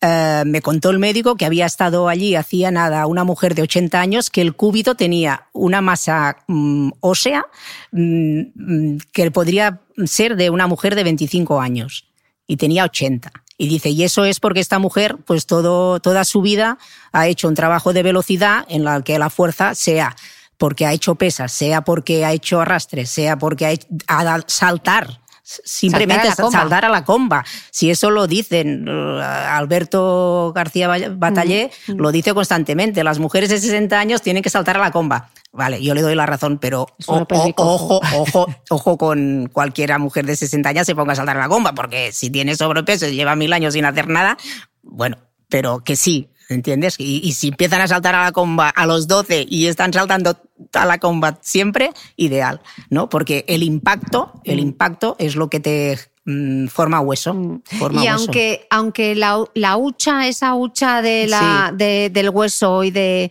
[0.00, 4.00] eh, me contó el médico que había estado allí hacía nada una mujer de 80
[4.00, 7.44] años que el cúbito tenía una masa mm, ósea
[7.90, 12.04] mm, mm, que podría ser de una mujer de 25 años
[12.48, 13.30] y tenía 80.
[13.56, 16.78] Y dice, y eso es porque esta mujer, pues todo, toda su vida
[17.12, 20.16] ha hecho un trabajo de velocidad en la que la fuerza sea
[20.56, 23.66] porque ha hecho pesas, sea porque ha hecho arrastres, sea porque
[24.06, 25.20] ha, ha saltar,
[25.64, 27.44] simplemente saltar a, la comba.
[27.70, 31.96] Si eso lo dicen, eh, Alberto García Batallé mm, mm.
[31.96, 35.30] lo dice constantemente, las mujeres de 60 años tienen que saltar a la comba.
[35.52, 40.68] Vale, yo le doy la razón, pero ojo, ojo, ojo con cualquiera mujer de 60
[40.68, 43.52] años se ponga a saltar a la comba, porque si tiene sobrepeso y lleva mil
[43.54, 44.36] años sin hacer nada,
[44.82, 45.16] bueno,
[45.48, 46.96] pero que sí, ¿entiendes?
[46.98, 50.36] Y, si empiezan a saltar a la comba a los 12 y están saltando
[50.72, 53.08] a la comba siempre, ideal, ¿no?
[53.08, 54.60] Porque el impacto, el mm.
[54.60, 57.34] impacto es lo que te mm, forma hueso.
[57.34, 57.62] Mm.
[58.02, 63.30] y aunque, aunque la, la, hucha, esa hucha de la, del hueso y de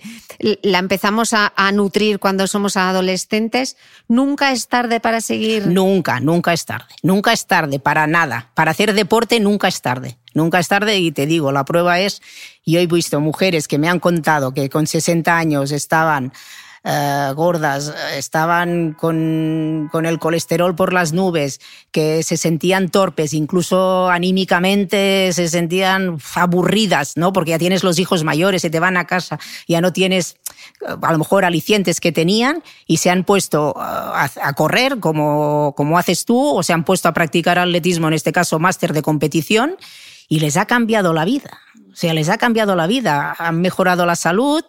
[0.62, 5.68] la empezamos a, a, nutrir cuando somos adolescentes, nunca es tarde para seguir.
[5.68, 6.86] Nunca, nunca es tarde.
[7.02, 8.52] Nunca es tarde para nada.
[8.54, 10.18] Para hacer deporte nunca es tarde.
[10.38, 12.22] Nunca es tarde y te digo, la prueba es,
[12.64, 16.32] yo he visto mujeres que me han contado que con 60 años estaban
[16.84, 21.60] eh, gordas, estaban con, con, el colesterol por las nubes,
[21.92, 27.34] que se sentían torpes, incluso anímicamente se sentían aburridas, ¿no?
[27.34, 30.38] Porque ya tienes los hijos mayores, se te van a casa, ya no tienes
[31.02, 35.74] a lo mejor alicientes que tenían y se han puesto eh, a, a correr como,
[35.76, 39.02] como haces tú o se han puesto a practicar atletismo, en este caso máster de
[39.02, 39.78] competición
[40.28, 41.60] y les ha cambiado la vida.
[41.92, 44.64] O sea, les ha cambiado la vida, han mejorado la salud,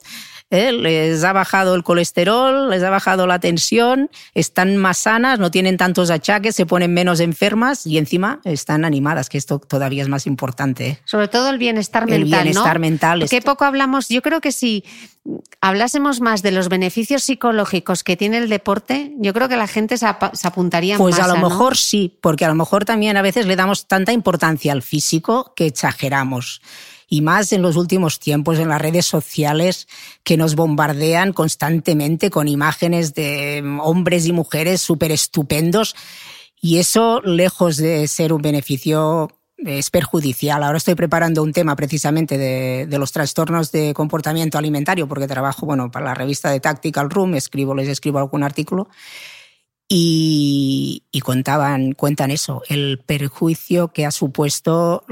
[0.51, 0.72] ¿eh?
[0.72, 5.76] les ha bajado el colesterol, les ha bajado la tensión, están más sanas, no tienen
[5.76, 10.26] tantos achaques, se ponen menos enfermas y encima están animadas, que esto todavía es más
[10.26, 10.86] importante.
[10.86, 10.99] ¿eh?
[11.05, 12.22] Sobre todo el bienestar mental.
[12.22, 13.26] El bienestar mental.
[13.28, 14.84] Qué poco hablamos, yo creo que si
[15.61, 19.99] hablásemos más de los beneficios psicológicos que tiene el deporte, yo creo que la gente
[19.99, 21.26] se, apuntaría pues más.
[21.26, 24.12] Pues a lo mejor sí, porque a lo mejor también a veces le damos tanta
[24.12, 26.62] importancia al físico que exageramos
[27.09, 29.88] y más en los últimos tiempos en las redes sociales
[30.22, 35.94] que nos bombardean constantemente con imágenes de hombres y mujeres súper estupendos
[36.61, 40.62] y eso, lejos de ser un beneficio, es perjudicial.
[40.62, 45.66] Ahora estoy preparando un tema precisamente de, de, los trastornos de comportamiento alimentario, porque trabajo
[45.66, 48.88] bueno, para la revista de Tactical Room, escribo, les escribo algún artículo,
[49.89, 55.05] y, contaban, cuentan eso, el perjuicio que ha supuesto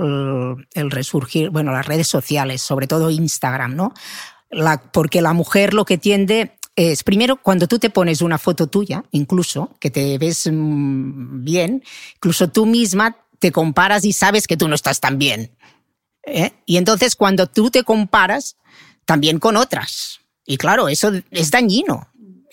[0.75, 3.95] el, resurgir, bueno, las redes sociales, sobre todo Instagram, ¿no?
[4.93, 9.05] porque la mujer lo que tiende es, primero, cuando tú te pones una foto tuya,
[9.11, 11.83] incluso, que te ves mm, bien,
[12.15, 15.51] incluso tú misma te comparas y sabes que tú no estás tan bien.
[16.23, 16.53] ¿eh?
[16.67, 18.57] Y entonces cuando tú te comparas
[19.05, 22.09] también con otras, y claro, eso es dañino,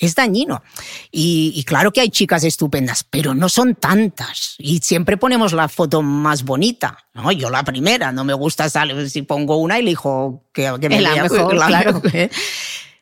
[0.06, 0.64] es dañino.
[1.12, 4.56] Y, claro que hay chicas estupendas, pero no son tantas.
[4.58, 6.98] Y siempre ponemos la foto más bonita.
[7.14, 7.32] ¿no?
[7.32, 11.24] Yo la primera, no me gusta salir, si pongo una elijo que, que me la
[11.24, 12.02] mejor, claro.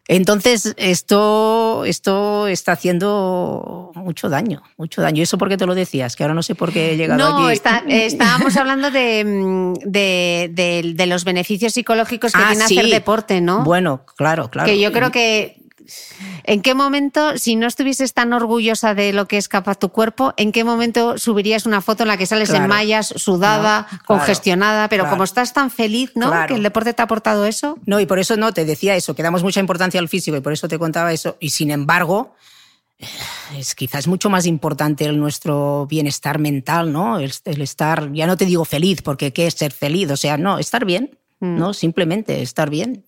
[0.07, 5.19] Entonces, esto, esto está haciendo mucho daño, mucho daño.
[5.19, 6.17] ¿Y eso por qué te lo decías?
[6.17, 7.61] Que ahora no sé por qué he llegado no, aquí.
[7.87, 13.63] Estábamos hablando de, de, de, los beneficios psicológicos que ah, tiene hacer deporte, ¿no?
[13.63, 14.67] Bueno, claro, claro.
[14.67, 15.60] Que yo creo que
[16.43, 20.33] ¿En qué momento, si no estuvieses tan orgullosa de lo que es capaz tu cuerpo,
[20.37, 25.09] en qué momento subirías una foto en la que sales en mallas, sudada, congestionada, pero
[25.09, 26.31] como estás tan feliz, ¿no?
[26.47, 27.77] Que el deporte te ha aportado eso.
[27.85, 30.41] No, y por eso no, te decía eso, que damos mucha importancia al físico y
[30.41, 31.37] por eso te contaba eso.
[31.39, 32.35] Y sin embargo,
[33.57, 37.19] es quizás mucho más importante el nuestro bienestar mental, ¿no?
[37.19, 40.11] El, el, estar, ya no te digo feliz, porque ¿qué es ser feliz?
[40.11, 41.57] O sea, no, estar bien, mm.
[41.57, 41.73] ¿no?
[41.73, 43.05] Simplemente estar bien.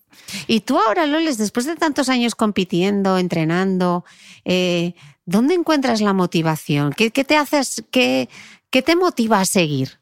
[0.47, 4.05] Y tú ahora, Loles, después de tantos años compitiendo, entrenando,
[4.45, 4.93] eh,
[5.25, 6.93] ¿dónde encuentras la motivación?
[6.93, 8.29] ¿Qué, te haces, qué,
[8.71, 9.99] te motiva a seguir?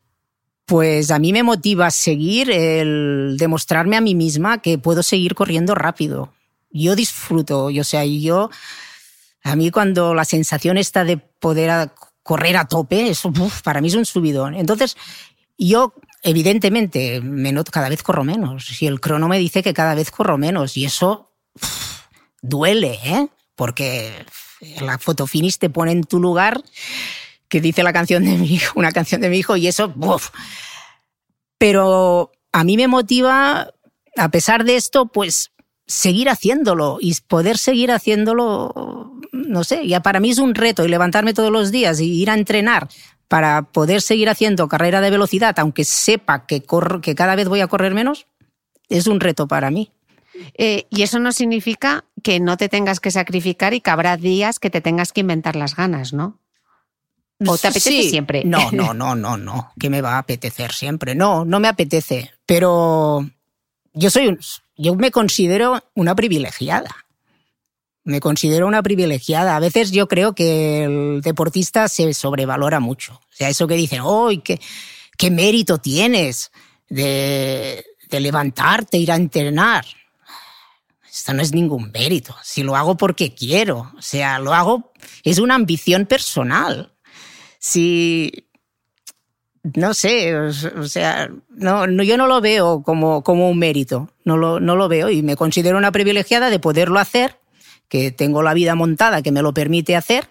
[0.66, 5.36] Pues a mí me motiva a seguir el demostrarme a mí misma que puedo seguir
[5.36, 6.34] corriendo rápido.
[6.72, 8.50] Yo disfruto, o sea, yo,
[9.44, 11.92] a mí cuando la sensación está de poder
[12.24, 13.34] correr a tope, eso
[13.64, 14.56] para mí es un subidón.
[14.56, 14.96] Entonces,
[15.58, 18.82] yo evidentemente, me noto, cada vez corro menos.
[18.82, 20.78] Y el crono me dice que cada vez corro menos.
[20.78, 21.32] Y eso
[22.42, 23.28] duele, ¿eh?
[23.56, 24.26] Porque
[24.80, 26.62] la fotofinish te pone en tu lugar,
[27.48, 29.94] que dice la canción de mi hijo, una canción de mi hijo, y eso,
[31.58, 33.72] Pero a mí me motiva,
[34.18, 35.52] a pesar de esto, pues
[35.88, 40.90] seguir haciéndolo y poder seguir haciéndolo, no sé, ya para mí es un reto y
[40.90, 42.88] levantarme todos los días y ir a entrenar
[43.32, 47.62] para poder seguir haciendo carrera de velocidad, aunque sepa que, corro, que cada vez voy
[47.62, 48.28] a correr menos,
[48.90, 49.90] es un reto para mí.
[50.58, 54.60] Eh, y eso no significa que no te tengas que sacrificar y que habrá días
[54.60, 56.42] que te tengas que inventar las ganas, ¿no?
[57.48, 58.44] ¿O te apetece siempre?
[58.44, 59.72] No, no, no, no, no.
[59.80, 61.16] ¿Qué me va a apetecer siempre?
[61.16, 62.32] No, no me apetece.
[62.46, 63.26] Pero
[63.94, 64.38] yo soy
[64.76, 66.94] yo me considero una privilegiada
[68.04, 69.56] me considero una privilegiada.
[69.56, 73.14] A veces yo creo que el deportista se sobrevalora mucho.
[73.14, 76.52] O sea, eso que dicen, ¡ay, qué, mérito tienes
[76.90, 79.86] de, de levantarte, ir a entrenar!
[81.12, 82.36] Esto no es ningún mérito.
[82.42, 83.92] Si lo hago porque quiero.
[83.98, 84.92] O sea, lo hago,
[85.24, 86.94] es una ambición personal.
[87.60, 88.48] Si,
[89.64, 94.38] no sé, o sea, no, no, yo no lo veo como, como un mérito, no
[94.38, 97.41] lo, no lo veo y me considero una privilegiada de poderlo hacer
[97.92, 100.30] que tengo la vida montada que me lo permite hacer.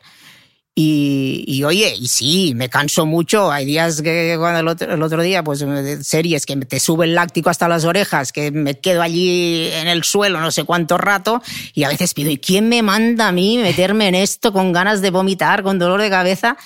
[0.74, 3.52] Y, oye, y sí, me canso mucho.
[3.52, 5.62] Hay días que cuando el otro, día, pues
[6.00, 10.04] series que te sube el láctico hasta las orejas, que me quedo allí en el
[10.04, 11.42] suelo no sé cuánto rato,
[11.74, 15.02] y a veces pido, ¿y quién me manda a mí meterme en esto con ganas
[15.02, 16.56] de vomitar, con dolor de cabeza?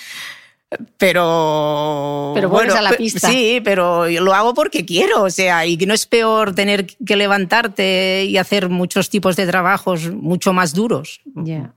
[0.98, 2.32] Pero.
[2.34, 3.28] Pero bueno, a la pista.
[3.28, 5.22] Sí, pero lo hago porque quiero.
[5.22, 10.10] O sea, y no es peor tener que levantarte y hacer muchos tipos de trabajos
[10.12, 11.20] mucho más duros.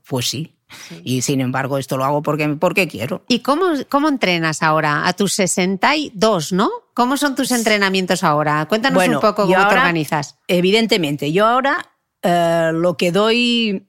[0.06, 0.54] Pues sí.
[1.02, 3.24] Y sin embargo, esto lo hago porque, porque quiero.
[3.28, 5.06] ¿Y cómo, cómo entrenas ahora?
[5.06, 6.70] A tus 62, ¿no?
[6.94, 8.66] ¿Cómo son tus entrenamientos ahora?
[8.66, 10.38] Cuéntanos un poco cómo te organizas.
[10.46, 11.92] Evidentemente, yo ahora
[12.22, 13.86] eh, lo que doy.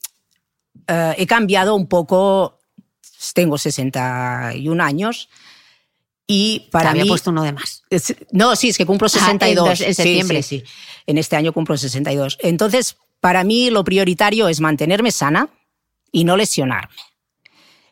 [0.87, 2.58] Eh, he cambiado un poco
[3.33, 5.29] tengo 61 años.
[6.27, 7.83] Y para Te había puesto uno de más.
[8.31, 9.67] no, sí, es que cumplo 62.
[9.67, 10.43] Ah, en, septiembre.
[10.43, 10.65] Sí, sí,
[11.07, 12.37] En este año cumplo 62.
[12.41, 15.49] Entonces, para mí lo prioritario es mantenerme sana
[16.11, 16.95] y no lesionarme.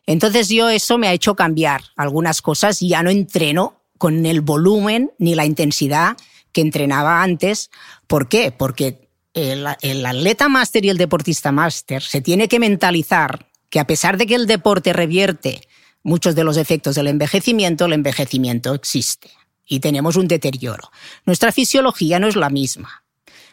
[0.05, 4.41] Entonces yo eso me ha hecho cambiar algunas cosas y ya no entreno con el
[4.41, 6.15] volumen ni la intensidad
[6.53, 7.69] que entrenaba antes.
[8.05, 8.51] ¿Por qué?
[8.51, 13.87] Porque el, el atleta máster y el deportista máster se tiene que mentalizar que a
[13.87, 15.61] pesar de que el deporte revierte
[16.03, 19.29] muchos de los efectos del envejecimiento, el envejecimiento existe
[19.65, 20.91] y tenemos un deterioro.
[21.25, 23.03] Nuestra fisiología no es la misma.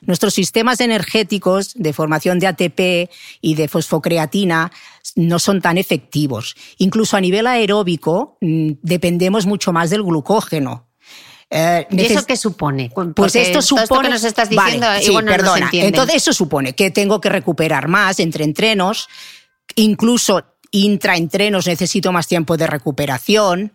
[0.02, 3.10] Nuestros sistemas energéticos de formación de ATP
[3.40, 4.70] y de fosfocreatina
[5.16, 6.54] no son tan efectivos.
[6.78, 10.88] Incluso a nivel aeróbico mm, dependemos mucho más del glucógeno.
[11.50, 12.90] Eh, ¿Y eso qué supone?
[13.14, 14.08] Pues esto supone.
[14.08, 15.70] que nos estás diciendo, sí, perdona.
[15.72, 19.08] Entonces, eso supone que tengo que recuperar más entre entrenos,
[19.76, 23.72] incluso intraentrenos necesito más tiempo de recuperación,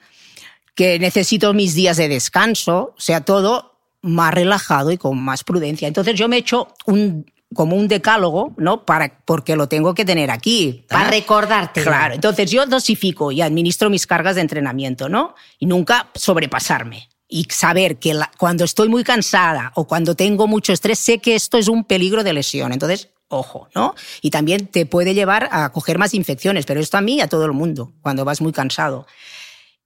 [0.75, 5.87] que necesito mis días de descanso, o sea, todo más relajado y con más prudencia.
[5.87, 8.85] Entonces yo me he hecho un, como un decálogo, ¿no?
[8.85, 10.85] Para, porque lo tengo que tener aquí.
[10.87, 11.11] Para ¿ah?
[11.11, 11.83] recordarte.
[11.83, 15.35] Claro, entonces yo dosifico y administro mis cargas de entrenamiento, ¿no?
[15.57, 17.09] Y nunca sobrepasarme.
[17.27, 21.35] Y saber que la- cuando estoy muy cansada o cuando tengo mucho estrés, sé que
[21.35, 22.71] esto es un peligro de lesión.
[22.71, 23.95] Entonces, ojo, ¿no?
[24.21, 27.27] Y también te puede llevar a coger más infecciones, pero esto a mí y a
[27.27, 29.05] todo el mundo, cuando vas muy cansado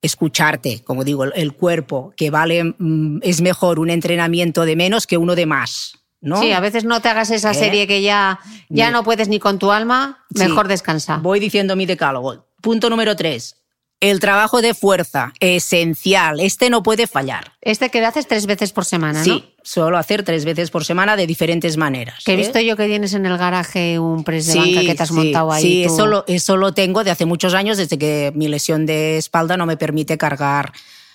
[0.01, 5.17] escucharte, como digo, el- cuerpo, que vale, mm, es mejor un entrenamiento de menos que
[5.17, 6.41] uno de más, ¿no?
[6.41, 7.53] Sí, a veces no te hagas esa ¿Eh?
[7.53, 8.39] serie que ya,
[8.69, 10.43] ya no puedes ni con tu alma, Sí.
[10.43, 11.17] mejor descansa.
[11.17, 12.47] Voy diciendo mi decálogo.
[12.61, 13.55] Punto número tres.
[14.03, 16.39] El trabajo de fuerza, esencial.
[16.39, 17.53] Este no puede fallar.
[17.61, 19.23] Este que lo haces tres veces por semana, ¿no?
[19.25, 22.21] Sí, solo hacer tres veces por semana de diferentes maneras.
[22.25, 22.37] Que he ¿eh?
[22.37, 25.15] visto yo que tienes en el garaje un press de banca que te has sí,
[25.15, 25.61] montado ahí.
[25.63, 25.93] Sí, tú.
[25.93, 29.55] eso lo, eso lo tengo de hace muchos años, desde que mi lesión de espalda
[29.57, 30.73] no me permite cargar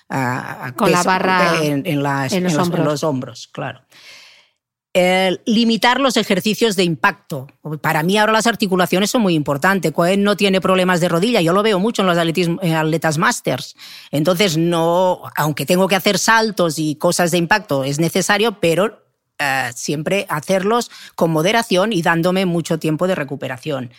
[0.09, 3.81] ah, Con la barra en, en las- en los en los- en los hombros, claro.
[4.93, 7.47] El limitar los ejercicios de impacto.
[7.81, 9.91] Para mí ahora las articulaciones son muy importantes.
[9.91, 13.75] Cohen no tiene problemas de rodilla, yo lo veo mucho en los atletas masters.
[14.09, 19.03] Entonces, no, aunque tengo que hacer saltos y cosas de impacto, es necesario, pero
[19.37, 23.91] eh, siempre hacerlos con moderación y dándome mucho tiempo de recuperación.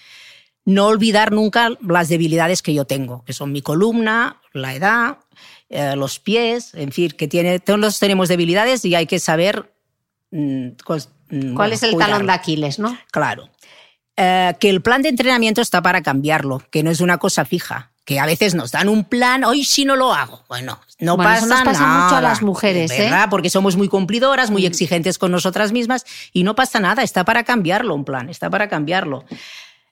[0.64, 5.18] No olvidar nunca las debilidades que yo tengo, que son mi columna, la edad,
[5.68, 9.72] eh, los pies, en fin, que todos tenemos debilidades y hay que saber
[10.30, 10.66] mm,
[11.30, 12.14] mm, ¿Cuál es el cuidarlo.
[12.14, 12.96] talón de Aquiles, no?
[13.10, 13.48] Claro.
[14.16, 17.90] Eh, que el plan de entrenamiento está para cambiarlo, que no es una cosa fija.
[18.04, 20.42] Que a veces nos dan un plan, hoy sí no lo hago.
[20.48, 22.04] Bueno, no Bueno, pasa eso nos pasa nada.
[22.04, 23.10] mucho a las mujeres, ¿eh?
[23.30, 27.02] Porque somos muy cumplidoras, muy exigentes con nosotras mismas y no pasa nada.
[27.04, 29.24] Está para cambiarlo un plan, está para cambiarlo.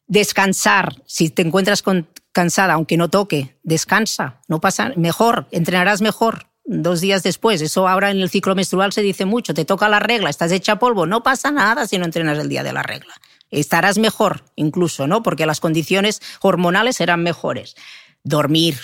[0.06, 0.96] Descansar.
[1.06, 4.40] Si te encuentras con- cansada, aunque no toque, descansa.
[4.48, 7.60] No pasa mejor, entrenarás mejor dos días después.
[7.62, 9.54] Eso ahora en el ciclo menstrual se dice mucho.
[9.54, 11.06] Te toca la regla, estás hecha polvo.
[11.06, 13.14] No pasa nada si no entrenas el día de la regla.
[13.50, 15.22] Estarás mejor incluso, ¿no?
[15.22, 17.74] Porque las condiciones hormonales serán mejores.
[18.22, 18.76] Dormir.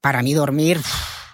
[0.00, 0.78] Para mí dormir,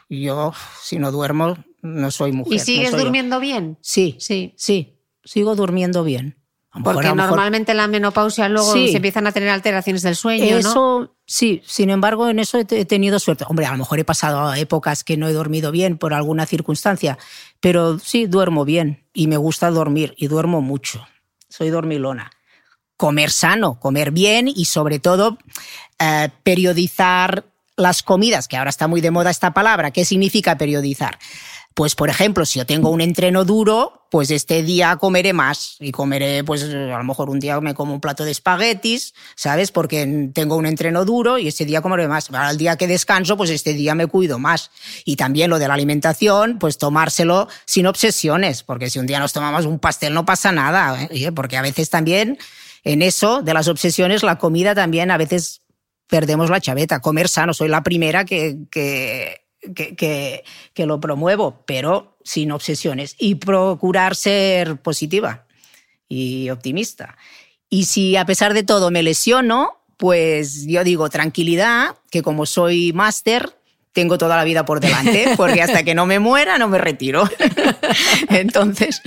[0.08, 0.52] yo
[0.82, 2.52] si no duermo no soy mujer.
[2.54, 2.98] ¿Y no sigues yo.
[2.98, 3.76] durmiendo bien?
[3.82, 4.54] Sí, Sí.
[4.56, 6.38] sí, sigo durmiendo bien.
[6.72, 8.88] Mejor- Porque mejor- normalmente en la menopausia luego Sí.
[8.88, 11.13] se empiezan a tener alteraciones del sueño, ¿no?
[11.26, 13.44] Sí, sin embargo, en eso he tenido suerte.
[13.48, 17.18] Hombre, a lo mejor he pasado épocas que no he dormido bien por alguna circunstancia,
[17.60, 21.06] pero sí duermo bien y me gusta dormir y duermo mucho.
[21.48, 22.30] Soy dormilona.
[22.96, 25.38] Comer sano, comer bien y sobre todo
[25.98, 27.44] eh, periodizar
[27.76, 29.90] las comidas, que ahora está muy de moda esta palabra.
[29.90, 31.18] ¿Qué significa periodizar?
[31.74, 35.90] Pues, por ejemplo, si yo tengo un entreno duro, pues este día comeré más y
[35.90, 39.72] comeré, pues a lo mejor un día me como un plato de espaguetis, ¿sabes?
[39.72, 42.30] Porque tengo un entreno duro y ese día comeré más.
[42.30, 44.70] Ahora, el día que descanso, pues este día me cuido más.
[45.04, 49.32] Y también lo de la alimentación, pues tomárselo sin obsesiones, porque si un día nos
[49.32, 51.32] tomamos un pastel no pasa nada, ¿eh?
[51.32, 52.38] porque a veces también
[52.84, 55.62] en eso de las obsesiones, la comida también a veces
[56.06, 57.00] perdemos la chaveta.
[57.00, 59.43] Comer sano, soy la primera que, que,
[59.74, 63.16] que, que, que lo promuevo, pero sin obsesiones.
[63.18, 65.46] Y procurar ser positiva
[66.08, 67.16] y optimista.
[67.68, 72.92] Y si a pesar de todo me lesiono, pues yo digo tranquilidad, que como soy
[72.92, 73.56] máster,
[73.94, 77.28] tengo toda la vida por delante, porque hasta que no me muera no me retiro.
[78.28, 79.00] Entonces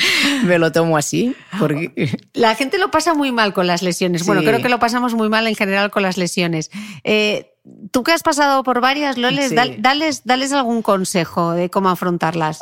[0.44, 1.36] me lo tomo así.
[1.60, 2.18] Porque...
[2.34, 4.26] La gente lo pasa muy mal con las lesiones.
[4.26, 6.72] Bueno, creo que lo pasamos muy mal en general con las lesiones.
[7.04, 7.54] Eh,
[7.92, 9.56] Tú que has pasado por varias, Loles, Sí.
[9.56, 12.60] dal- dales, dales algún consejo de cómo afrontarlas.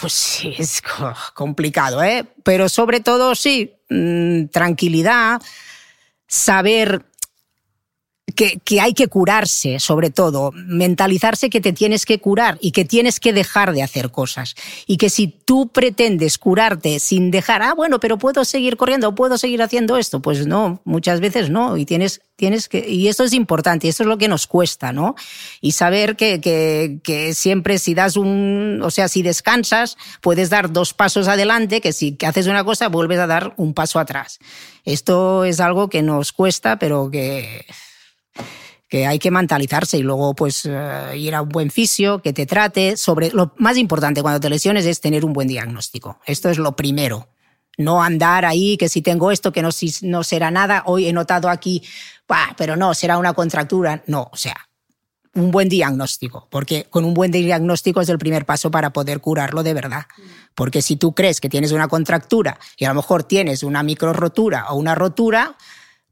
[0.00, 2.24] Pues sí, es co- complicado, ¿eh?
[2.44, 5.40] Pero sobre todo, sí, mm, tranquilidad,
[6.26, 7.04] saber
[8.34, 12.84] que, que hay que curarse, sobre todo, mentalizarse que te tienes que curar y que
[12.84, 14.54] tienes que dejar de hacer cosas.
[14.86, 19.38] Y que si tú pretendes curarte sin dejar, ah, bueno, pero puedo seguir corriendo, puedo
[19.38, 21.76] seguir haciendo esto, pues no, muchas veces no.
[21.76, 25.14] Y tienes, tienes que, y esto es importante, esto es lo que nos cuesta, ¿no?
[25.60, 30.72] Y saber que, que, que siempre si das un, o sea, si descansas, puedes dar
[30.72, 34.38] dos pasos adelante, que si que haces una cosa, vuelves a dar un paso atrás.
[34.84, 37.66] Esto es algo que nos cuesta, pero que,
[38.88, 42.46] que hay que mentalizarse y luego pues eh, ir a un buen fisio que te
[42.46, 42.96] trate.
[42.96, 46.20] Sobre lo más importante cuando te lesiones es tener un buen diagnóstico.
[46.24, 47.28] Esto es lo primero.
[47.76, 50.82] No andar ahí que si tengo esto que no, si, no será nada.
[50.86, 51.82] Hoy he notado aquí
[52.26, 54.68] "Bah, pero no será una contractura no o sea
[55.34, 59.62] un buen diagnóstico, porque con un buen diagnóstico es el primer paso para poder curarlo
[59.62, 60.06] de verdad.
[60.54, 64.12] Porque si tú crees que tienes una contractura y a lo mejor tienes una micro
[64.12, 65.56] rotura o una rotura,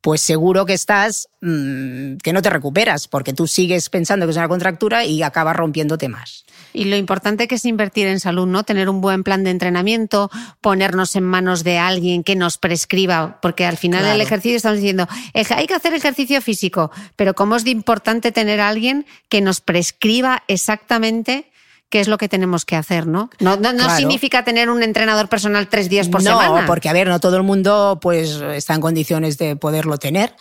[0.01, 4.37] pues seguro que estás, mmm, que no te recuperas, porque tú sigues pensando que es
[4.37, 6.45] una contractura y acabas rompiéndote más.
[6.73, 8.63] Y lo importante que es invertir en salud, ¿no?
[8.63, 10.31] Tener un buen plan de entrenamiento,
[10.61, 15.09] ponernos en manos de alguien que nos prescriba, porque al final del ejercicio estamos diciendo,
[15.33, 19.61] hay que hacer ejercicio físico, pero cómo es de importante tener a alguien que nos
[19.61, 21.51] prescriba exactamente
[21.89, 23.31] qué es lo que tenemos que hacer, ¿no?
[23.39, 26.63] No, no, significa tener un entrenador personal tres días por semana.
[26.63, 30.35] No, porque a ver, no todo el mundo pues está en condiciones de poderlo tener.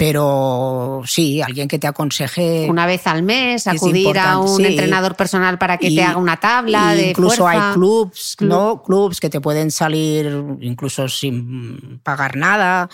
[0.00, 2.66] Pero sí, alguien que te aconseje.
[2.70, 6.94] Una vez al mes, acudir a un entrenador personal para que te haga una tabla
[6.94, 8.82] de Incluso hay clubs, ¿no?
[8.82, 12.88] Clubs que te pueden salir incluso sin pagar nada.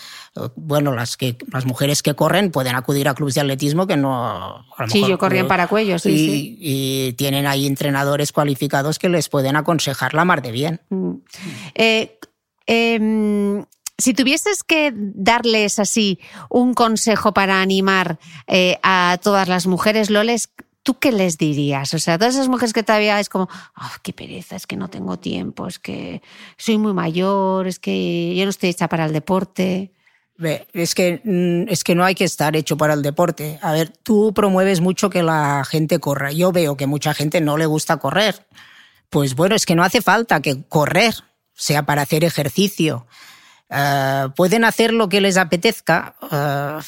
[0.57, 4.65] Bueno, las, que, las mujeres que corren pueden acudir a clubs de atletismo que no.
[4.89, 6.57] sí, yo corría en Paracuellos, sí, y, sí.
[6.59, 10.81] Y tienen ahí entrenadores cualificados que les pueden aconsejar la mar de bien.
[10.89, 11.13] Mm.
[11.73, 12.19] Eh,
[12.65, 13.63] em,
[13.97, 16.19] si tuvieses que darles así
[16.49, 20.49] un consejo para animar eh, a todas las mujeres, Loles,
[20.83, 21.93] ¿tú qué les dirías?
[21.93, 24.89] O sea, todas esas mujeres que todavía es como, oh, qué pereza, es que no
[24.89, 26.21] tengo tiempo, es que
[26.57, 29.91] soy muy mayor, es que yo no estoy hecha para el deporte.
[30.73, 33.57] Es que, mm, es que no hay que estar hecho para el deporte.
[33.63, 36.31] A ver, tú promueves mucho que la gente corra.
[36.31, 38.45] Yo veo que mucha gente no le gusta correr.
[39.09, 41.15] Pues bueno, es que no hace falta que correr
[41.53, 43.07] sea para hacer ejercicio.
[43.69, 46.15] Eh, pueden hacer lo que les apetezca.
[46.31, 46.79] Eh,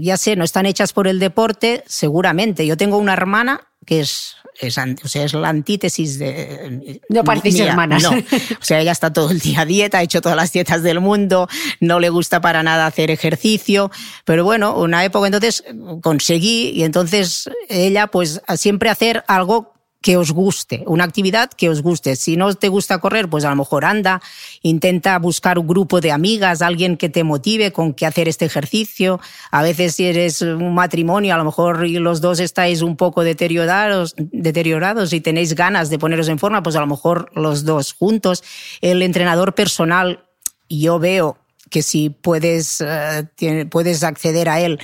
[0.00, 2.66] ya sé, no están hechas por el deporte, seguramente.
[2.66, 7.00] Yo tengo una hermana que es, es, o sea, es la antítesis de...
[7.08, 8.02] No parecéis hermanas.
[8.02, 8.10] No.
[8.10, 11.00] O sea, ella está todo el día a dieta, ha hecho todas las dietas del
[11.00, 11.48] mundo,
[11.80, 13.90] no le gusta para nada hacer ejercicio,
[14.24, 15.64] pero bueno, una época entonces
[16.00, 19.71] conseguí y entonces ella pues siempre hacer algo
[20.02, 22.16] que os guste, una actividad que os guste.
[22.16, 24.20] Si no te gusta correr, pues a lo mejor anda,
[24.62, 29.20] intenta buscar un grupo de amigas, alguien que te motive con que hacer este ejercicio.
[29.52, 34.14] A veces si eres un matrimonio, a lo mejor los dos estáis un poco deteriorados,
[34.16, 38.42] deteriorados y tenéis ganas de poneros en forma, pues a lo mejor los dos juntos.
[38.80, 40.24] El entrenador personal,
[40.68, 41.38] yo veo
[41.70, 44.80] que si puedes, eh, puedes acceder a él,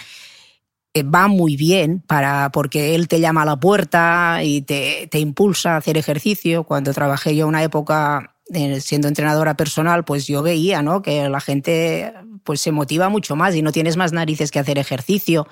[1.02, 5.74] va muy bien para, porque él te llama a la puerta y te, te impulsa
[5.74, 6.64] a hacer ejercicio.
[6.64, 11.02] Cuando trabajé yo una época eh, siendo entrenadora personal, pues yo veía ¿no?
[11.02, 14.78] que la gente pues se motiva mucho más y no tienes más narices que hacer
[14.78, 15.46] ejercicio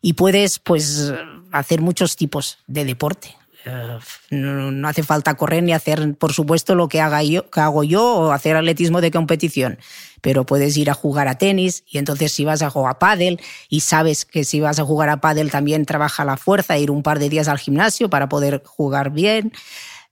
[0.00, 1.12] y puedes pues
[1.50, 3.34] hacer muchos tipos de deporte.
[3.64, 3.98] Eh,
[4.30, 8.04] no, hace falta correr ni hacer, por supuesto, lo que, haga yo, que hago yo
[8.04, 9.78] o hacer atletismo de competición
[10.20, 13.40] pero puedes ir a jugar a tenis y entonces si vas a jugar a pádel
[13.68, 17.02] y sabes que si vas a jugar a pádel también trabaja la fuerza, ir un
[17.02, 19.52] par de días al gimnasio para poder jugar bien.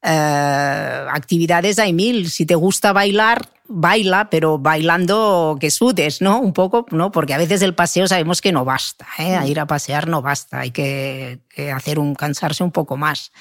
[0.03, 2.31] Eh, actividades hay mil.
[2.31, 6.39] Si te gusta bailar, baila, pero bailando que sudes, ¿no?
[6.39, 7.11] Un poco, ¿no?
[7.11, 9.39] Porque a veces el paseo sabemos que no basta, ¿eh?
[9.47, 13.33] ir a pasear no basta, hay que, que hacer un cansarse un poco más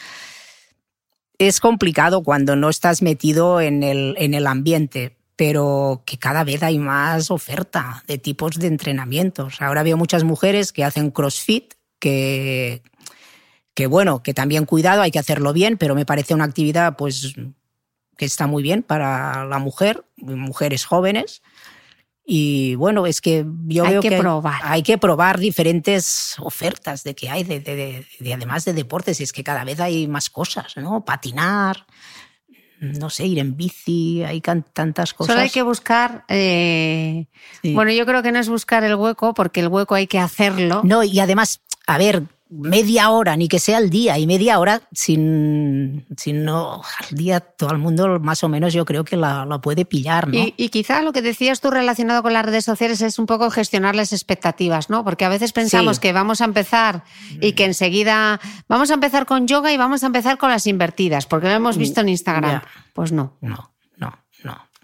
[1.38, 6.64] es complicado cuando no estás metido en el, en el ambiente, pero que cada vez
[6.64, 9.62] hay más oferta de tipos de entrenamientos.
[9.62, 12.82] Ahora veo muchas mujeres que hacen CrossFit, que,
[13.74, 17.36] que bueno, que también cuidado, hay que hacerlo bien, pero me parece una actividad pues
[18.18, 21.42] que está muy bien para la mujer, mujeres jóvenes.
[22.28, 24.60] Y bueno, es que yo hay veo que, que probar.
[24.64, 29.32] hay que probar diferentes ofertas de que hay, de, de, de, además de deportes, es
[29.32, 31.06] que cada vez hay más cosas, ¿no?
[31.06, 31.86] Patinar,
[32.94, 35.34] no sé, ir en bici, hay tantas cosas.
[35.34, 37.28] Solo hay que buscar, eh...
[37.62, 37.74] sí.
[37.74, 40.82] bueno, yo creo que no es buscar el hueco, porque el hueco hay que hacerlo.
[40.84, 42.24] No, y además, a ver,
[42.58, 47.40] media hora, ni que sea al día, y media hora sin, sin no al día
[47.40, 50.36] todo el mundo más o menos yo creo que la, la puede pillar, ¿no?
[50.36, 53.50] Y, y, quizá lo que decías tú relacionado con las redes sociales es un poco
[53.50, 55.04] gestionar las expectativas, ¿no?
[55.04, 56.02] Porque a veces pensamos sí.
[56.02, 57.04] que vamos a empezar
[57.42, 61.26] y que enseguida vamos a empezar con yoga y vamos a empezar con las invertidas,
[61.26, 62.62] porque lo hemos visto en Instagram.
[62.94, 63.75] Pues no, no.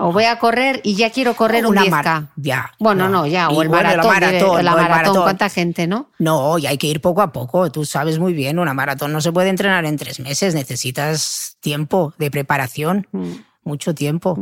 [0.02, 1.92] O voy a correr y ya quiero correr Una un 10K.
[1.92, 3.28] mar- ya, Bueno, no, no.
[3.28, 3.50] ya.
[3.50, 4.12] O el bueno, la maratón.
[4.14, 5.24] maratón, diré, la el maratón, maratón.
[5.24, 6.10] ¿cuánta gente, no?
[6.20, 7.72] No, y hay que ir poco a poco.
[7.72, 10.54] Tú sabes muy bien, una maratón no se puede entrenar en tres meses.
[10.56, 13.32] Necesitas tiempo de preparación, Mm.
[13.64, 14.38] mucho tiempo.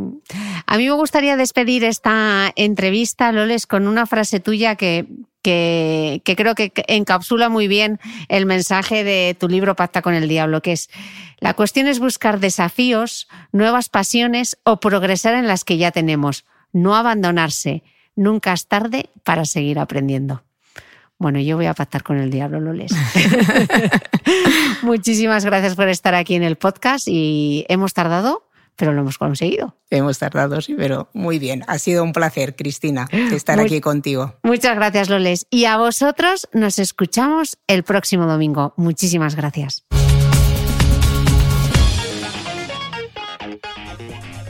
[0.65, 5.07] A mí me gustaría despedir esta entrevista, Loles, con una frase tuya que,
[5.41, 10.27] que, que, creo que encapsula muy bien el mensaje de tu libro Pacta con el
[10.27, 10.89] Diablo, que es,
[11.39, 16.95] la cuestión es buscar desafíos, nuevas pasiones o progresar en las que ya tenemos, no
[16.95, 17.83] abandonarse.
[18.15, 20.43] Nunca es tarde para seguir aprendiendo.
[21.17, 22.91] Bueno, yo voy a pactar con el diablo, Loles.
[24.81, 28.48] Muchísimas gracias por estar aquí en el podcast y hemos tardado,
[28.79, 29.75] pero lo hemos conseguido.
[29.89, 31.63] Hemos tardado, sí, pero muy bien.
[31.67, 34.35] Ha sido un placer, Cristina, estar Muy- aquí contigo.
[34.41, 35.45] Muchas gracias, Loles.
[35.49, 38.73] Y a vosotros nos escuchamos el próximo domingo.
[38.77, 39.83] Muchísimas gracias.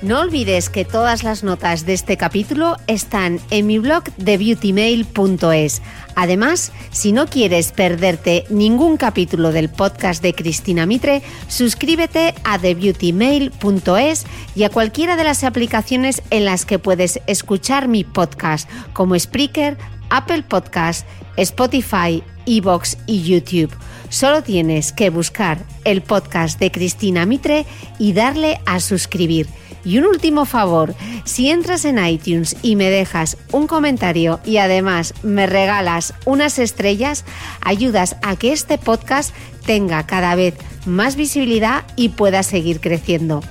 [0.02, 5.82] No olvides que todas las notas de este capítulo están en mi blog de beautymail.es.
[6.16, 14.26] Además, si no quieres perderte ningún capítulo del podcast de Cristina Mitre, suscríbete a thebeautymail.es
[14.56, 19.78] y a cualquiera de las aplicaciones en las que puedes escuchar mi podcast, como Spreaker,
[20.10, 23.76] Apple Podcast, Spotify, Evox y YouTube.
[24.08, 27.66] Solo tienes que buscar el podcast de Cristina Mitre
[28.00, 29.48] y darle a suscribir.
[29.84, 35.14] Y un último favor, si entras en iTunes y me dejas un comentario y además
[35.24, 37.26] me regalas unas estrellas,
[37.62, 39.34] ayudas a que este podcast
[39.66, 40.56] tenga cada vez
[40.86, 43.42] más visibilidad y pueda seguir creciendo.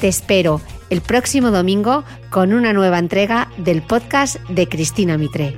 [0.00, 0.60] Te espero
[0.90, 5.56] el próximo domingo con una nueva entrega del podcast de Cristina Mitre.